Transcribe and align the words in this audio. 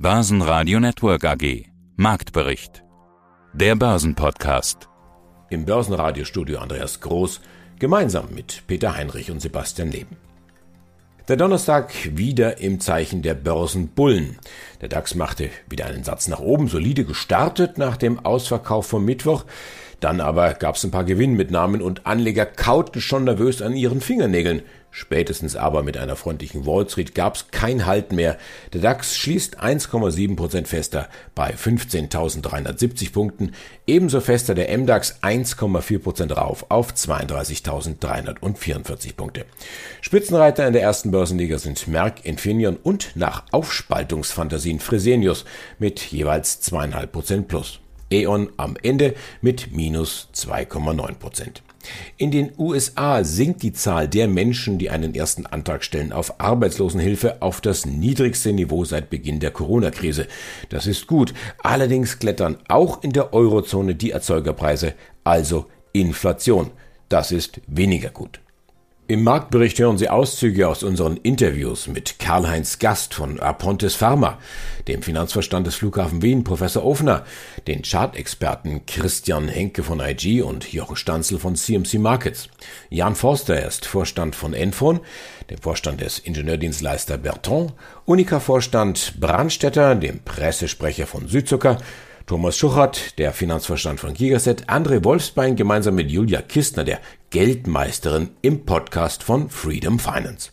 Börsenradio 0.00 0.78
Network 0.78 1.24
AG. 1.24 1.64
Marktbericht. 1.96 2.84
Der 3.52 3.74
Börsenpodcast. 3.74 4.88
Im 5.50 5.64
Börsenradiostudio 5.64 6.60
Andreas 6.60 7.00
Groß, 7.00 7.40
gemeinsam 7.80 8.32
mit 8.32 8.62
Peter 8.68 8.94
Heinrich 8.94 9.32
und 9.32 9.42
Sebastian 9.42 9.90
Leben. 9.90 10.16
Der 11.26 11.36
Donnerstag 11.36 11.92
wieder 12.16 12.60
im 12.60 12.78
Zeichen 12.78 13.22
der 13.22 13.34
Börsenbullen. 13.34 14.38
Der 14.80 14.88
DAX 14.88 15.16
machte 15.16 15.50
wieder 15.68 15.86
einen 15.86 16.04
Satz 16.04 16.28
nach 16.28 16.38
oben, 16.38 16.68
solide 16.68 17.04
gestartet 17.04 17.76
nach 17.76 17.96
dem 17.96 18.24
Ausverkauf 18.24 18.86
vom 18.86 19.04
Mittwoch. 19.04 19.46
Dann 19.98 20.20
aber 20.20 20.54
gab 20.54 20.76
es 20.76 20.84
ein 20.84 20.92
paar 20.92 21.02
Gewinnmitnahmen 21.02 21.82
und 21.82 22.06
Anleger 22.06 22.46
kauten 22.46 23.00
schon 23.00 23.24
nervös 23.24 23.62
an 23.62 23.74
ihren 23.74 24.00
Fingernägeln. 24.00 24.62
Spätestens 24.90 25.54
aber 25.54 25.82
mit 25.82 25.98
einer 25.98 26.16
freundlichen 26.16 26.64
Wall 26.66 26.88
Street 26.88 27.14
gab 27.14 27.36
es 27.36 27.50
kein 27.50 27.84
Halt 27.86 28.12
mehr. 28.12 28.36
Der 28.72 28.80
DAX 28.80 29.16
schließt 29.16 29.62
1,7% 29.62 30.66
fester 30.66 31.08
bei 31.34 31.54
15.370 31.54 33.12
Punkten. 33.12 33.52
Ebenso 33.86 34.20
fester 34.20 34.54
der 34.54 34.76
MDAX 34.76 35.22
1,4% 35.22 36.32
rauf 36.32 36.66
auf 36.70 36.92
32.344 36.92 39.14
Punkte. 39.14 39.44
Spitzenreiter 40.00 40.66
in 40.66 40.72
der 40.72 40.82
ersten 40.82 41.10
Börsenliga 41.10 41.58
sind 41.58 41.86
Merck, 41.86 42.24
Infineon 42.24 42.76
und 42.76 43.12
nach 43.14 43.44
Aufspaltungsfantasien 43.52 44.80
Fresenius 44.80 45.44
mit 45.78 46.00
jeweils 46.00 46.62
2,5% 46.62 47.42
plus. 47.42 47.80
E.ON 48.10 48.50
am 48.56 48.78
Ende 48.82 49.14
mit 49.42 49.70
minus 49.70 50.30
2,9 50.34 51.18
Prozent. 51.18 51.62
In 52.16 52.30
den 52.30 52.52
USA 52.58 53.22
sinkt 53.24 53.62
die 53.62 53.72
Zahl 53.72 54.08
der 54.08 54.28
Menschen, 54.28 54.78
die 54.78 54.90
einen 54.90 55.14
ersten 55.14 55.46
Antrag 55.46 55.84
stellen 55.84 56.12
auf 56.12 56.40
Arbeitslosenhilfe, 56.40 57.40
auf 57.40 57.60
das 57.60 57.86
niedrigste 57.86 58.52
Niveau 58.52 58.84
seit 58.84 59.10
Beginn 59.10 59.40
der 59.40 59.50
Corona-Krise. 59.50 60.26
Das 60.68 60.86
ist 60.86 61.06
gut. 61.06 61.34
Allerdings 61.62 62.18
klettern 62.18 62.58
auch 62.68 63.02
in 63.02 63.12
der 63.12 63.32
Eurozone 63.32 63.94
die 63.94 64.10
Erzeugerpreise, 64.10 64.94
also 65.24 65.66
Inflation. 65.92 66.70
Das 67.08 67.32
ist 67.32 67.60
weniger 67.66 68.10
gut. 68.10 68.40
Im 69.10 69.24
Marktbericht 69.24 69.78
hören 69.78 69.96
Sie 69.96 70.10
Auszüge 70.10 70.68
aus 70.68 70.82
unseren 70.82 71.16
Interviews 71.16 71.86
mit 71.86 72.18
Karl-Heinz 72.18 72.78
Gast 72.78 73.14
von 73.14 73.40
Apontes 73.40 73.94
Pharma, 73.94 74.36
dem 74.86 75.00
Finanzverstand 75.00 75.66
des 75.66 75.76
Flughafen 75.76 76.20
Wien, 76.20 76.44
Professor 76.44 76.84
Ofner, 76.84 77.24
den 77.66 77.80
Chartexperten 77.80 78.84
Christian 78.84 79.48
Henke 79.48 79.82
von 79.82 80.00
IG 80.00 80.42
und 80.42 80.70
Jochen 80.74 80.96
Stanzel 80.96 81.38
von 81.38 81.56
CMC 81.56 81.94
Markets. 81.94 82.50
Jan 82.90 83.14
Forster 83.14 83.66
ist 83.66 83.86
Vorstand 83.86 84.36
von 84.36 84.52
Enfon, 84.52 85.00
dem 85.48 85.56
Vorstand 85.56 86.02
des 86.02 86.18
Ingenieurdienstleister 86.18 87.16
Berton, 87.16 87.72
Unica-Vorstand 88.04 89.14
Brandstätter, 89.18 89.94
dem 89.94 90.22
Pressesprecher 90.22 91.06
von 91.06 91.28
Südzucker 91.28 91.78
Thomas 92.28 92.58
Schuchert, 92.58 93.18
der 93.18 93.32
Finanzverstand 93.32 94.00
von 94.00 94.12
Gigaset, 94.12 94.68
André 94.68 95.02
Wolfsbein 95.02 95.56
gemeinsam 95.56 95.94
mit 95.94 96.10
Julia 96.10 96.42
Kistner, 96.42 96.84
der 96.84 97.00
Geldmeisterin, 97.30 98.28
im 98.42 98.66
Podcast 98.66 99.22
von 99.22 99.48
Freedom 99.48 99.98
Finance. 99.98 100.52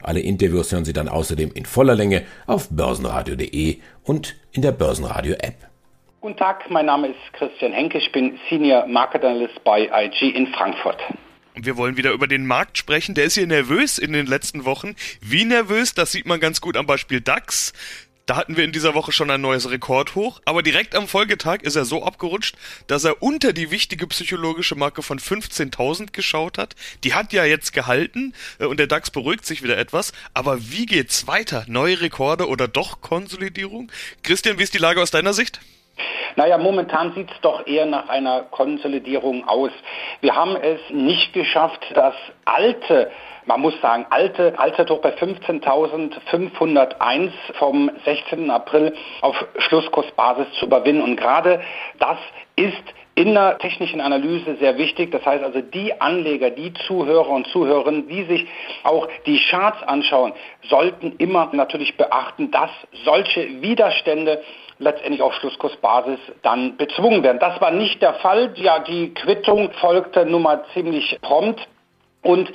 Alle 0.00 0.18
Interviews 0.18 0.72
hören 0.72 0.84
Sie 0.84 0.92
dann 0.92 1.08
außerdem 1.08 1.52
in 1.54 1.64
voller 1.64 1.94
Länge 1.94 2.24
auf 2.48 2.68
börsenradio.de 2.70 3.78
und 4.02 4.34
in 4.50 4.62
der 4.62 4.72
Börsenradio 4.72 5.34
App. 5.34 5.54
Guten 6.22 6.36
Tag, 6.36 6.68
mein 6.70 6.86
Name 6.86 7.10
ist 7.10 7.32
Christian 7.34 7.72
Henke, 7.72 7.98
ich 7.98 8.10
bin 8.10 8.40
Senior 8.50 8.88
Market 8.88 9.24
Analyst 9.24 9.62
bei 9.62 9.88
IG 9.94 10.28
in 10.28 10.48
Frankfurt. 10.48 10.98
Und 11.54 11.66
wir 11.66 11.76
wollen 11.76 11.96
wieder 11.96 12.10
über 12.10 12.26
den 12.26 12.46
Markt 12.48 12.78
sprechen. 12.78 13.14
Der 13.14 13.26
ist 13.26 13.34
hier 13.34 13.46
nervös 13.46 13.98
in 13.98 14.12
den 14.12 14.26
letzten 14.26 14.64
Wochen. 14.64 14.96
Wie 15.20 15.44
nervös, 15.44 15.94
das 15.94 16.10
sieht 16.10 16.26
man 16.26 16.40
ganz 16.40 16.60
gut 16.60 16.76
am 16.76 16.86
Beispiel 16.86 17.20
DAX. 17.20 17.72
Da 18.26 18.36
hatten 18.36 18.56
wir 18.56 18.62
in 18.62 18.70
dieser 18.70 18.94
Woche 18.94 19.10
schon 19.10 19.30
ein 19.30 19.40
neues 19.40 19.68
Rekordhoch, 19.68 20.40
aber 20.44 20.62
direkt 20.62 20.94
am 20.94 21.08
Folgetag 21.08 21.62
ist 21.62 21.74
er 21.74 21.84
so 21.84 22.04
abgerutscht, 22.04 22.54
dass 22.86 23.02
er 23.02 23.20
unter 23.20 23.52
die 23.52 23.72
wichtige 23.72 24.06
psychologische 24.06 24.76
Marke 24.76 25.02
von 25.02 25.18
15.000 25.18 26.12
geschaut 26.12 26.56
hat. 26.56 26.76
Die 27.02 27.14
hat 27.14 27.32
ja 27.32 27.44
jetzt 27.44 27.72
gehalten 27.72 28.32
äh, 28.60 28.66
und 28.66 28.78
der 28.78 28.86
DAX 28.86 29.10
beruhigt 29.10 29.44
sich 29.44 29.64
wieder 29.64 29.76
etwas. 29.76 30.12
Aber 30.34 30.70
wie 30.70 30.86
geht's 30.86 31.26
weiter? 31.26 31.64
Neue 31.66 32.00
Rekorde 32.00 32.46
oder 32.46 32.68
doch 32.68 33.00
Konsolidierung? 33.00 33.90
Christian, 34.22 34.56
wie 34.58 34.62
ist 34.62 34.74
die 34.74 34.78
Lage 34.78 35.02
aus 35.02 35.10
deiner 35.10 35.32
Sicht? 35.32 35.60
Naja, 36.36 36.58
momentan 36.58 37.14
sieht 37.14 37.30
es 37.30 37.40
doch 37.42 37.66
eher 37.66 37.86
nach 37.86 38.08
einer 38.08 38.42
Konsolidierung 38.42 39.46
aus. 39.48 39.70
Wir 40.20 40.34
haben 40.34 40.56
es 40.56 40.80
nicht 40.90 41.32
geschafft, 41.32 41.84
das 41.94 42.14
alte 42.44 43.10
man 43.46 43.60
muss 43.60 43.80
sagen, 43.80 44.06
alte 44.10 44.58
Allzeithoch 44.58 45.00
bei 45.00 45.10
15.501 45.10 47.30
vom 47.54 47.90
16. 48.04 48.50
April 48.50 48.94
auf 49.20 49.36
Schlusskursbasis 49.58 50.46
zu 50.58 50.66
überwinden. 50.66 51.02
Und 51.02 51.16
gerade 51.16 51.60
das 51.98 52.18
ist 52.56 52.82
in 53.14 53.34
der 53.34 53.58
technischen 53.58 54.00
Analyse 54.00 54.56
sehr 54.56 54.78
wichtig. 54.78 55.12
Das 55.12 55.24
heißt 55.24 55.44
also, 55.44 55.60
die 55.60 56.00
Anleger, 56.00 56.50
die 56.50 56.72
Zuhörer 56.86 57.28
und 57.28 57.46
Zuhörerinnen, 57.48 58.08
die 58.08 58.24
sich 58.24 58.46
auch 58.84 59.06
die 59.26 59.38
Charts 59.38 59.82
anschauen, 59.82 60.32
sollten 60.68 61.16
immer 61.18 61.50
natürlich 61.52 61.96
beachten, 61.96 62.50
dass 62.50 62.70
solche 63.04 63.60
Widerstände 63.60 64.42
letztendlich 64.78 65.22
auf 65.22 65.34
Schlusskursbasis 65.34 66.18
dann 66.42 66.76
bezwungen 66.76 67.22
werden. 67.22 67.38
Das 67.38 67.60
war 67.60 67.70
nicht 67.70 68.02
der 68.02 68.14
Fall. 68.14 68.52
Ja, 68.56 68.80
die 68.80 69.14
Quittung 69.14 69.70
folgte 69.72 70.26
nun 70.26 70.42
mal 70.42 70.64
ziemlich 70.72 71.18
prompt. 71.20 71.68
Und 72.22 72.52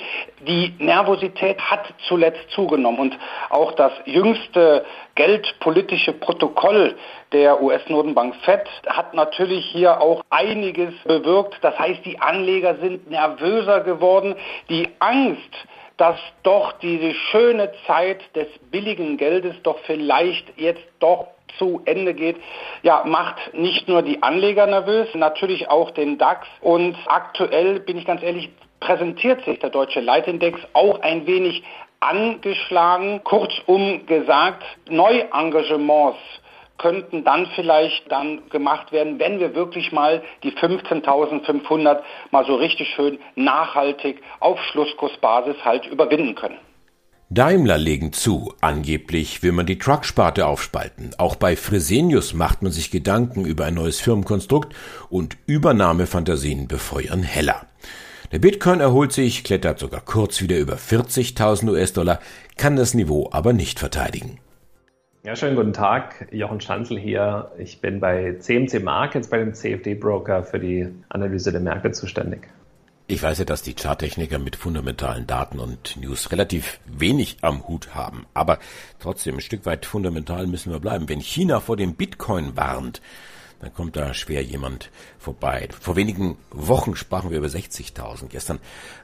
die 0.48 0.74
Nervosität 0.80 1.60
hat 1.60 1.94
zuletzt 2.08 2.50
zugenommen. 2.52 3.00
Und 3.00 3.18
auch 3.50 3.74
das 3.74 3.92
jüngste 4.06 4.86
geldpolitische 5.16 6.14
Protokoll 6.14 6.96
der 7.34 7.62
US-Notenbank 7.62 8.36
Fed 8.44 8.66
hat 8.88 9.14
natürlich 9.14 9.66
hier 9.66 10.00
auch 10.00 10.24
einiges 10.30 10.94
bewirkt. 11.04 11.58
Das 11.62 11.78
heißt, 11.78 12.06
die 12.06 12.20
Anleger 12.20 12.76
sind 12.78 13.10
nervöser 13.10 13.82
geworden. 13.82 14.36
Die 14.70 14.88
Angst, 15.00 15.54
dass 15.98 16.18
doch 16.44 16.74
diese 16.74 17.14
schöne 17.14 17.72
Zeit 17.88 18.22
des 18.36 18.48
billigen 18.72 19.18
Geldes 19.18 19.56
doch 19.64 19.80
vielleicht 19.86 20.58
jetzt 20.58 20.86
doch 21.00 21.28
zu 21.58 21.82
Ende 21.86 22.14
geht, 22.14 22.38
ja, 22.84 23.04
macht 23.06 23.54
nicht 23.54 23.88
nur 23.88 24.02
die 24.02 24.22
Anleger 24.22 24.68
nervös, 24.68 25.08
natürlich 25.16 25.70
auch 25.70 25.92
den 25.92 26.18
DAX. 26.18 26.48
Und 26.62 26.96
aktuell 27.08 27.80
bin 27.80 27.98
ich 27.98 28.06
ganz 28.06 28.22
ehrlich, 28.22 28.50
präsentiert 28.80 29.44
sich 29.46 29.60
der 29.60 29.70
deutsche 29.70 30.00
Leitindex 30.00 30.60
auch 30.74 31.02
ein 31.02 31.26
wenig 31.28 31.64
angeschlagen. 32.00 33.24
Kurzum 33.24 34.06
gesagt, 34.06 34.64
Neuengagements 34.90 36.18
könnten 36.78 37.24
dann 37.24 37.48
vielleicht 37.56 38.12
dann 38.12 38.50
gemacht 38.50 38.92
werden, 38.92 39.20
wenn 39.20 39.40
wir 39.40 39.56
wirklich 39.56 39.92
mal 39.92 40.22
die 40.44 40.52
15.500 40.52 42.02
mal 42.32 42.46
so 42.46 42.56
richtig 42.56 42.90
schön 42.96 43.20
nachhaltig 43.36 44.22
auf 44.40 44.60
Schlusskursbasis 44.72 45.56
halt 45.64 45.88
überwinden 45.88 46.36
können. 46.36 46.60
Daimler 47.30 47.78
legen 47.78 48.14
zu, 48.14 48.54
angeblich 48.62 49.44
will 49.44 49.52
man 49.52 49.66
die 49.66 49.78
Trucksparte 49.78 50.46
aufspalten. 50.46 51.14
Auch 51.18 51.36
bei 51.36 51.58
Fresenius 51.58 52.34
macht 52.34 52.62
man 52.62 52.72
sich 52.72 52.90
Gedanken 52.90 53.44
über 53.44 53.66
ein 53.66 53.74
neues 53.74 54.00
Firmenkonstrukt 54.00 54.74
und 55.10 55.36
Übernahmefantasien 55.46 56.70
befeuern 56.70 57.24
heller. 57.24 57.66
Der 58.34 58.40
Bitcoin 58.40 58.82
erholt 58.82 59.14
sich, 59.14 59.46
klettert 59.46 59.80
sogar 59.80 60.02
kurz 60.02 60.42
wieder 60.42 60.58
über 60.58 60.76
40.000 60.76 61.70
US-Dollar, 61.72 62.20
kann 62.58 62.76
das 62.76 62.94
Niveau 62.94 63.30
aber 63.32 63.54
nicht 63.54 63.80
verteidigen. 63.80 64.40
Ja, 65.24 65.38
schönen 65.38 65.56
guten 65.56 65.72
Tag. 65.72 66.28
Jochen 66.32 66.60
Schanzel 66.60 67.00
hier. 67.00 67.52
Ich 67.58 67.80
bin 67.80 68.02
bei 68.02 68.36
CMC 68.38 68.84
Markets, 68.84 69.30
bei 69.30 69.38
dem 69.38 69.54
CFD-Broker 69.54 70.44
für 70.44 70.60
die 70.60 70.90
Analyse 71.08 71.54
der 71.54 71.62
Märkte 71.62 71.94
zuständig. 71.94 72.50
Ich 73.08 73.24
weiß 73.24 73.40
ja, 73.40 73.46
dass 73.46 73.62
die 73.62 73.76
Charttechniker 73.76 74.40
mit 74.40 74.58
fundamentalen 74.58 75.26
Daten 75.26 75.60
und 75.60 75.96
News 75.96 76.30
relativ 76.34 76.82
wenig 76.86 77.38
am 77.42 77.66
Hut 77.66 77.96
haben, 77.96 78.26
aber 78.34 78.60
trotzdem 79.00 79.36
ein 79.36 79.42
Stück 79.42 79.66
weit 79.66 79.86
fundamental 79.86 80.48
müssen 80.48 80.74
wir 80.74 80.82
bleiben. 80.82 81.08
Wenn 81.08 81.22
China 81.22 81.62
vor 81.62 81.78
dem 81.78 81.96
Bitcoin 81.96 82.58
warnt, 82.58 83.02
dann 83.60 83.74
kommt 83.74 83.96
da 83.96 84.14
schwer 84.14 84.44
jemand 84.44 84.92
vorbei. 85.18 85.70
Vor 85.80 85.96
wenigen 85.96 86.38
Wochen 86.52 86.96
sprachen 86.96 87.30
wir 87.30 87.38
über 87.38 87.48
60.000, 87.48 88.28
gestern 88.30 88.60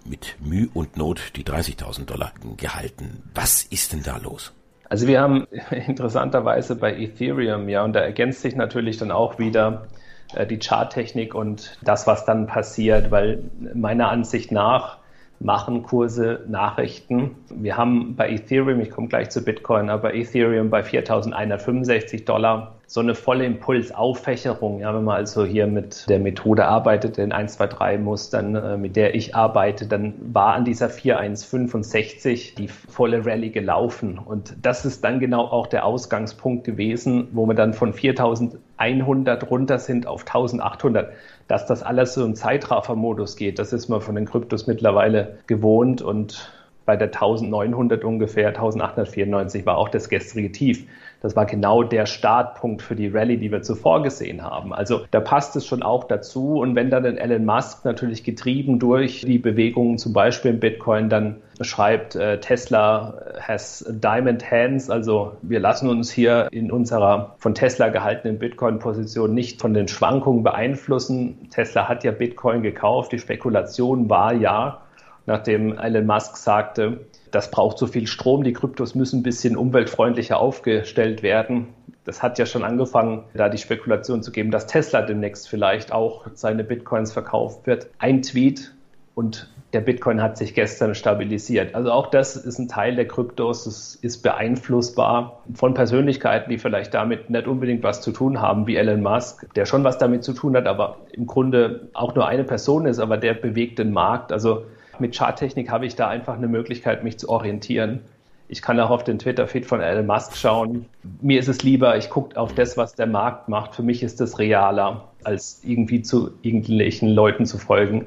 mit 0.06 0.36
Mühe 0.40 0.70
und 0.74 0.98
Not 0.98 1.34
die 1.36 1.44
30.000 1.44 2.06
Dollar 2.06 2.32
gehalten. 2.58 3.24
Was 3.34 3.64
ist 3.64 3.94
denn 3.94 4.04
da 4.04 4.18
los? 4.18 4.54
Also 4.90 5.08
wir 5.08 5.22
haben 5.22 5.48
interessanterweise 5.72 6.76
bei 6.76 6.96
Ethereum, 6.96 7.68
ja, 7.70 7.84
und 7.84 7.94
da 7.94 8.02
ergänzt 8.02 8.42
sich 8.42 8.56
natürlich 8.56 8.98
dann 8.98 9.12
auch 9.12 9.40
wieder 9.40 9.88
äh, 10.36 10.46
die 10.46 10.60
Charttechnik 10.60 11.34
und 11.34 11.78
das, 11.82 12.06
was 12.08 12.26
dann 12.26 12.48
passiert, 12.48 13.12
weil 13.12 13.44
meiner 13.74 14.10
Ansicht 14.10 14.52
nach 14.52 15.03
machen, 15.40 15.84
Kurse, 15.84 16.42
Nachrichten. 16.48 17.32
Wir 17.50 17.78
haben 17.78 18.16
bei 18.16 18.30
Ethereum, 18.30 18.80
ich 18.80 18.92
komme 18.92 19.08
gleich 19.08 19.30
zu 19.30 19.44
Bitcoin, 19.44 19.90
aber 19.90 20.14
Ethereum 20.14 20.70
bei 20.70 20.82
4.165 20.82 22.26
Dollar 22.26 22.76
so 22.94 23.00
eine 23.00 23.16
volle 23.16 23.46
Impulsauffächerung. 23.46 24.80
Ja, 24.80 24.94
wenn 24.94 25.04
man 25.04 25.16
also 25.16 25.44
hier 25.46 25.66
mit 25.66 26.08
der 26.10 26.20
Methode 26.20 26.66
arbeitet, 26.66 27.18
den 27.18 27.32
1, 27.32 27.54
2, 27.54 27.68
3 27.68 27.98
Mustern, 27.98 28.56
äh, 28.56 28.78
mit 28.78 28.96
der 28.96 29.16
ich 29.16 29.36
arbeite, 29.36 29.88
dann 29.88 30.14
war 30.32 30.54
an 30.54 30.64
dieser 30.64 30.88
4.165 30.88 32.56
die 32.56 32.68
volle 32.68 33.26
Rallye 33.26 33.50
gelaufen. 33.50 34.20
Und 34.20 34.56
das 34.62 34.86
ist 34.86 35.04
dann 35.04 35.20
genau 35.20 35.46
auch 35.46 35.66
der 35.66 35.86
Ausgangspunkt 35.86 36.66
gewesen, 36.66 37.30
wo 37.32 37.48
wir 37.48 37.56
dann 37.56 37.74
von 37.74 37.94
4.100 37.94 39.46
runter 39.46 39.80
sind 39.80 40.06
auf 40.06 40.24
1.800 40.26 41.08
dass 41.54 41.68
das 41.68 41.84
alles 41.84 42.16
so 42.16 42.26
im 42.26 42.34
Zeitraffer-Modus 42.34 43.36
geht, 43.36 43.60
das 43.60 43.74
ist 43.74 43.88
man 43.88 44.02
von 44.02 44.16
den 44.16 44.26
Kryptos 44.26 44.66
mittlerweile 44.66 45.38
gewohnt 45.46 46.02
und 46.02 46.52
bei 46.86 46.98
der 46.98 47.08
1900 47.08 48.04
ungefähr, 48.04 48.50
1894 48.50 49.66
war 49.66 49.78
auch 49.78 49.90
das 49.90 50.10
gestrige 50.10 50.52
Tief. 50.52 50.86
Das 51.22 51.38
war 51.38 51.46
genau 51.46 51.84
der 51.84 52.06
Startpunkt 52.06 52.82
für 52.82 52.98
die 52.98 53.08
Rallye, 53.08 53.38
die 53.38 53.50
wir 53.50 53.62
zuvor 53.62 54.04
gesehen 54.04 54.44
haben. 54.44 54.74
Also 54.74 55.06
da 55.12 55.22
passt 55.22 55.56
es 55.56 55.66
schon 55.66 55.82
auch 55.82 56.04
dazu. 56.04 56.60
Und 56.60 56.76
wenn 56.76 56.90
dann 56.90 57.06
Elon 57.06 57.46
Musk 57.46 57.86
natürlich 57.86 58.26
getrieben 58.26 58.78
durch 58.78 59.22
die 59.22 59.38
Bewegungen, 59.38 59.98
zum 59.98 60.12
Beispiel 60.12 60.52
im 60.52 60.60
Bitcoin, 60.60 61.08
dann 61.08 61.38
schreibt, 61.62 62.18
äh, 62.18 62.42
Tesla 62.42 63.14
has 63.40 63.86
diamond 63.90 64.52
hands, 64.52 64.90
also 64.90 65.38
wir 65.42 65.62
lassen 65.62 65.88
uns 65.88 66.12
hier 66.12 66.50
in 66.52 66.72
unserer 66.72 67.36
von 67.38 67.56
Tesla 67.56 67.88
gehaltenen 67.88 68.38
Bitcoin-Position 68.38 69.34
nicht 69.34 69.62
von 69.62 69.74
den 69.74 69.88
Schwankungen 69.88 70.44
beeinflussen. 70.44 71.48
Tesla 71.52 71.88
hat 71.88 72.04
ja 72.04 72.12
Bitcoin 72.12 72.64
gekauft, 72.64 73.14
die 73.14 73.20
Spekulation 73.20 74.10
war 74.10 74.34
ja, 74.34 74.82
nachdem 75.26 75.78
Elon 75.78 76.06
Musk 76.06 76.38
sagte, 76.38 77.02
das 77.32 77.50
braucht 77.50 77.78
so 77.78 77.88
viel 77.88 78.08
Strom, 78.08 78.44
die 78.44 78.54
Kryptos 78.54 78.96
müssen 78.96 79.20
ein 79.20 79.24
bisschen 79.24 79.58
umweltfreundlicher 79.58 80.40
aufgestellt 80.40 81.24
werden. 81.24 81.70
Das 82.06 82.22
hat 82.22 82.38
ja 82.38 82.46
schon 82.46 82.64
angefangen, 82.64 83.24
da 83.34 83.50
die 83.50 83.58
Spekulation 83.58 84.22
zu 84.22 84.32
geben, 84.32 84.52
dass 84.52 84.68
Tesla 84.68 85.02
demnächst 85.02 85.50
vielleicht 85.50 85.92
auch 85.92 86.26
seine 86.34 86.64
Bitcoins 86.64 87.14
verkauft 87.14 87.66
wird. 87.66 87.88
Ein 87.98 88.22
Tweet 88.22 88.74
und 89.16 89.50
der 89.74 89.82
Bitcoin 89.82 90.22
hat 90.22 90.38
sich 90.38 90.54
gestern 90.54 90.94
stabilisiert. 90.94 91.74
Also 91.74 91.92
auch 91.92 92.08
das 92.08 92.36
ist 92.36 92.60
ein 92.60 92.68
Teil 92.68 92.96
der 92.96 93.08
Kryptos. 93.08 93.66
Es 93.66 93.96
ist 93.96 94.22
beeinflussbar 94.22 95.42
von 95.56 95.74
Persönlichkeiten, 95.74 96.52
die 96.52 96.60
vielleicht 96.60 96.94
damit 96.94 97.32
nicht 97.32 97.48
unbedingt 97.48 97.84
was 97.84 98.02
zu 98.02 98.12
tun 98.12 98.40
haben, 98.40 98.68
wie 98.68 98.76
Elon 98.76 99.02
Musk, 99.02 99.52
der 99.56 99.66
schon 99.66 99.84
was 99.84 99.98
damit 99.98 100.24
zu 100.24 100.34
tun 100.34 100.56
hat, 100.56 100.68
aber 100.68 100.98
im 101.12 101.26
Grunde 101.26 101.88
auch 101.94 102.14
nur 102.14 102.28
eine 102.28 102.44
Person 102.44 102.86
ist, 102.86 103.00
aber 103.00 103.18
der 103.18 103.34
bewegt 103.34 103.80
den 103.80 103.92
Markt. 103.92 104.32
Also 104.32 104.66
mit 105.00 105.16
Charttechnik 105.16 105.70
habe 105.70 105.86
ich 105.86 105.96
da 105.96 106.08
einfach 106.08 106.36
eine 106.36 106.48
Möglichkeit, 106.48 107.04
mich 107.04 107.18
zu 107.18 107.30
orientieren. 107.30 108.02
Ich 108.48 108.62
kann 108.62 108.80
auch 108.80 108.90
auf 108.90 109.04
den 109.04 109.20
Twitter-Feed 109.20 109.66
von 109.66 109.82
Elon 109.82 110.06
Musk 110.06 110.36
schauen. 110.36 110.86
Mir 111.22 111.40
ist 111.40 111.48
es 111.48 111.64
lieber, 111.64 111.98
ich 111.98 112.10
gucke 112.10 112.40
auf 112.40 112.54
das, 112.54 112.78
was 112.78 112.94
der 112.94 113.08
Markt 113.08 113.50
macht. 113.50 113.74
Für 113.76 113.84
mich 113.84 114.04
ist 114.04 114.22
das 114.22 114.38
realer, 114.38 115.10
als 115.24 115.62
irgendwie 115.64 116.02
zu 116.02 116.32
irgendwelchen 116.42 117.10
Leuten 117.10 117.46
zu 117.46 117.58
folgen 117.58 118.06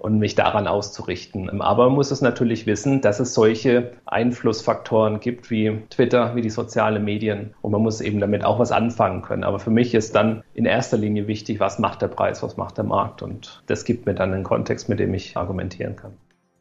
und 0.00 0.18
mich 0.18 0.34
daran 0.34 0.66
auszurichten. 0.66 1.60
Aber 1.60 1.84
man 1.84 1.94
muss 1.94 2.10
es 2.10 2.22
natürlich 2.22 2.66
wissen, 2.66 3.00
dass 3.00 3.20
es 3.20 3.34
solche 3.34 3.92
Einflussfaktoren 4.06 5.20
gibt 5.20 5.50
wie 5.50 5.78
Twitter, 5.90 6.34
wie 6.34 6.42
die 6.42 6.50
sozialen 6.50 7.04
Medien 7.04 7.54
und 7.60 7.72
man 7.72 7.82
muss 7.82 8.00
eben 8.00 8.18
damit 8.18 8.44
auch 8.44 8.58
was 8.58 8.72
anfangen 8.72 9.22
können. 9.22 9.44
Aber 9.44 9.58
für 9.58 9.70
mich 9.70 9.94
ist 9.94 10.14
dann 10.14 10.42
in 10.54 10.64
erster 10.64 10.96
Linie 10.96 11.26
wichtig, 11.26 11.60
was 11.60 11.78
macht 11.78 12.02
der 12.02 12.08
Preis, 12.08 12.42
was 12.42 12.56
macht 12.56 12.78
der 12.78 12.84
Markt 12.84 13.22
und 13.22 13.62
das 13.66 13.84
gibt 13.84 14.06
mir 14.06 14.14
dann 14.14 14.32
einen 14.32 14.44
Kontext, 14.44 14.88
mit 14.88 14.98
dem 14.98 15.14
ich 15.14 15.36
argumentieren 15.36 15.96
kann. 15.96 16.12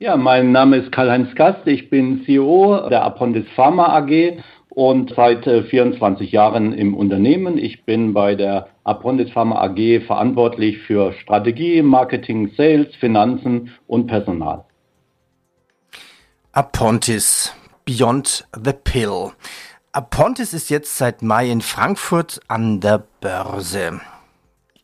Ja, 0.02 0.16
mein 0.16 0.54
Name 0.54 0.78
ist 0.78 0.94
Karl-Heinz 0.94 1.36
Gast. 1.36 1.68
Ich 1.68 1.90
bin 1.90 2.24
CEO 2.24 2.88
der 2.90 3.04
Apondis 3.04 3.46
Pharma 3.54 3.98
AG 3.98 4.38
und 4.80 5.12
seit 5.14 5.44
24 5.44 6.32
äh, 6.32 6.34
Jahren 6.34 6.72
im 6.72 6.96
Unternehmen. 6.96 7.58
Ich 7.58 7.84
bin 7.84 8.14
bei 8.14 8.36
der 8.36 8.70
Apondis 8.86 9.30
Pharma 9.30 9.62
AG 9.62 10.06
verantwortlich 10.08 10.78
für 10.78 11.12
Strategie, 11.12 11.82
Marketing, 11.82 12.54
Sales, 12.56 12.96
Finanzen 12.96 13.72
und 13.88 14.08
Personal. 14.08 14.64
Apontis 16.54 17.54
Beyond 17.84 18.48
the 18.56 18.72
Pill. 18.72 19.32
Apontis 19.92 20.54
ist 20.54 20.70
jetzt 20.70 20.98
seit 20.98 21.24
Mai 21.24 21.50
in 21.50 21.60
Frankfurt 21.60 22.40
an 22.48 22.80
der 22.80 23.04
Börse. 23.20 24.00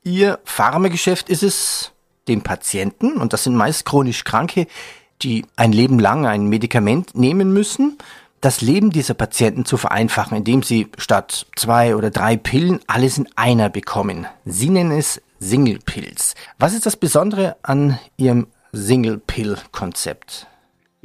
Ihr 0.04 0.40
Pharmageschäft 0.44 1.30
ist 1.30 1.42
es, 1.42 1.94
den 2.28 2.42
Patienten, 2.42 3.14
und 3.14 3.32
das 3.32 3.46
sind 3.46 3.56
meist 3.56 3.86
chronisch 3.86 4.26
Kranke, 4.26 4.68
die 5.22 5.46
ein 5.56 5.72
Leben 5.72 6.00
lang 6.00 6.26
ein 6.26 6.48
Medikament 6.48 7.16
nehmen 7.16 7.54
müssen, 7.54 7.98
das 8.46 8.62
Leben 8.62 8.92
dieser 8.92 9.16
Patienten 9.16 9.66
zu 9.66 9.76
vereinfachen, 9.76 10.38
indem 10.38 10.62
sie 10.62 10.92
statt 11.00 11.48
zwei 11.56 11.96
oder 11.96 12.12
drei 12.12 12.38
Pillen 12.38 12.80
alles 12.86 13.18
in 13.18 13.28
einer 13.36 13.70
bekommen. 13.70 14.28
Sie 14.46 14.70
nennen 14.70 14.92
es 14.92 15.20
Single 15.40 15.80
Pills. 15.84 16.36
Was 16.60 16.74
ist 16.76 16.86
das 16.86 16.96
Besondere 16.96 17.56
an 17.64 17.98
Ihrem 18.18 18.46
Single 18.72 19.18
Pill 19.18 19.58
Konzept? 19.72 20.46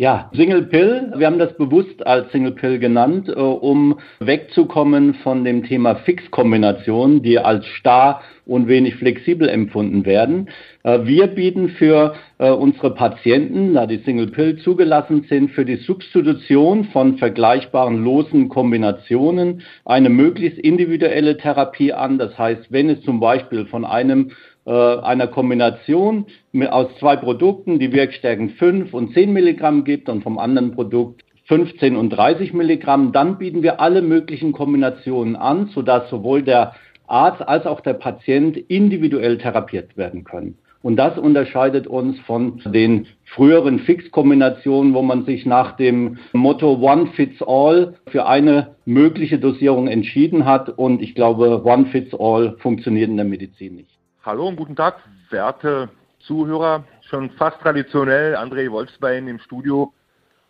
Ja, 0.01 0.31
Single 0.33 0.63
Pill. 0.63 1.13
Wir 1.15 1.27
haben 1.27 1.39
das 1.39 1.55
bewusst 1.59 2.07
als 2.07 2.33
Single 2.33 2.53
Pill 2.53 2.79
genannt, 2.79 3.29
äh, 3.29 3.33
um 3.33 3.99
wegzukommen 4.19 5.13
von 5.13 5.45
dem 5.45 5.63
Thema 5.65 5.95
Fixkombination, 5.95 7.23
die 7.23 7.39
als 7.39 7.67
starr 7.67 8.23
und 8.47 8.67
wenig 8.67 8.95
flexibel 8.95 9.47
empfunden 9.47 10.07
werden. 10.07 10.49
Äh, 10.85 11.01
wir 11.05 11.27
bieten 11.27 11.69
für 11.69 12.15
äh, 12.39 12.49
unsere 12.49 12.95
Patienten, 12.95 13.75
da 13.75 13.87
die 13.87 13.99
Single 13.99 14.29
Pill 14.29 14.57
zugelassen 14.61 15.27
sind, 15.29 15.51
für 15.51 15.67
die 15.67 15.77
Substitution 15.77 16.85
von 16.85 17.19
vergleichbaren 17.19 18.03
losen 18.03 18.49
Kombinationen 18.49 19.61
eine 19.85 20.09
möglichst 20.09 20.59
individuelle 20.59 21.37
Therapie 21.37 21.93
an. 21.93 22.17
Das 22.17 22.39
heißt, 22.39 22.73
wenn 22.73 22.89
es 22.89 23.03
zum 23.03 23.21
Beispiel 23.21 23.67
von 23.67 23.85
einem 23.85 24.31
einer 24.65 25.27
Kombination 25.27 26.27
aus 26.69 26.89
zwei 26.99 27.17
Produkten, 27.17 27.79
die 27.79 27.93
Wirkstärken 27.93 28.51
5 28.51 28.93
und 28.93 29.15
10 29.15 29.33
Milligramm 29.33 29.85
gibt 29.85 30.09
und 30.09 30.23
vom 30.23 30.39
anderen 30.39 30.75
Produkt 30.75 31.25
15 31.47 31.97
und 31.97 32.11
30 32.11 32.53
Milligramm, 32.53 33.13
dann 33.13 33.39
bieten 33.39 33.63
wir 33.63 33.81
alle 33.81 34.03
möglichen 34.03 34.53
Kombinationen 34.53 35.35
an, 35.35 35.71
sodass 35.75 36.09
sowohl 36.09 36.43
der 36.43 36.75
Arzt 37.09 37.43
als 37.43 37.67
auch 37.67 37.81
der 37.81 37.95
Patient 37.95 38.57
individuell 38.57 39.39
therapiert 39.39 39.97
werden 39.97 40.23
können. 40.23 40.59
Und 40.83 40.97
das 40.97 41.19
unterscheidet 41.19 41.87
uns 41.87 42.19
von 42.21 42.63
den 42.65 43.07
früheren 43.25 43.81
Fixkombinationen, 43.81 44.95
wo 44.95 45.03
man 45.03 45.25
sich 45.27 45.45
nach 45.45 45.77
dem 45.77 46.19
Motto 46.33 46.79
One 46.81 47.09
Fits 47.09 47.43
All 47.43 47.95
für 48.07 48.27
eine 48.27 48.77
mögliche 48.87 49.39
Dosierung 49.39 49.89
entschieden 49.89 50.47
hat. 50.47 50.71
Und 50.71 51.03
ich 51.03 51.15
glaube, 51.15 51.65
One 51.65 51.87
Fits 51.87 52.15
All 52.15 52.57
funktioniert 52.59 53.11
in 53.11 53.17
der 53.17 53.27
Medizin 53.27 53.75
nicht. 53.75 54.00
Hallo 54.23 54.49
und 54.49 54.57
guten 54.57 54.77
Tag, 54.77 55.03
werte 55.31 55.89
Zuhörer. 56.19 56.85
Schon 57.09 57.31
fast 57.31 57.59
traditionell 57.63 58.37
André 58.37 58.71
Wolfsbein 58.71 59.27
im 59.29 59.39
Studio. 59.39 59.95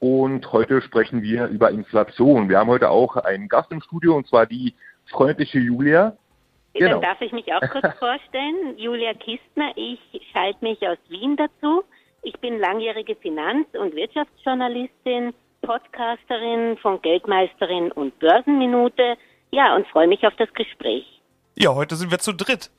Und 0.00 0.50
heute 0.50 0.82
sprechen 0.82 1.22
wir 1.22 1.46
über 1.46 1.70
Inflation. 1.70 2.48
Wir 2.48 2.58
haben 2.58 2.68
heute 2.68 2.90
auch 2.90 3.14
einen 3.14 3.48
Gast 3.48 3.70
im 3.70 3.80
Studio 3.80 4.16
und 4.16 4.26
zwar 4.26 4.46
die 4.46 4.74
freundliche 5.06 5.60
Julia. 5.60 6.16
Genau. 6.74 6.94
Dann 6.94 7.02
darf 7.02 7.20
ich 7.20 7.30
mich 7.30 7.46
auch 7.52 7.60
kurz 7.60 7.86
vorstellen. 8.00 8.76
Julia 8.76 9.14
Kistner, 9.14 9.70
ich 9.76 10.00
schalte 10.32 10.64
mich 10.64 10.80
aus 10.88 10.98
Wien 11.08 11.36
dazu. 11.36 11.84
Ich 12.22 12.36
bin 12.40 12.58
langjährige 12.58 13.14
Finanz- 13.14 13.68
und 13.74 13.94
Wirtschaftsjournalistin, 13.94 15.32
Podcasterin 15.62 16.76
von 16.78 17.00
Geldmeisterin 17.02 17.92
und 17.92 18.18
Börsenminute. 18.18 19.16
Ja, 19.52 19.76
und 19.76 19.86
freue 19.86 20.08
mich 20.08 20.26
auf 20.26 20.34
das 20.38 20.52
Gespräch. 20.54 21.06
Ja, 21.56 21.72
heute 21.72 21.94
sind 21.94 22.10
wir 22.10 22.18
zu 22.18 22.32
dritt. 22.32 22.70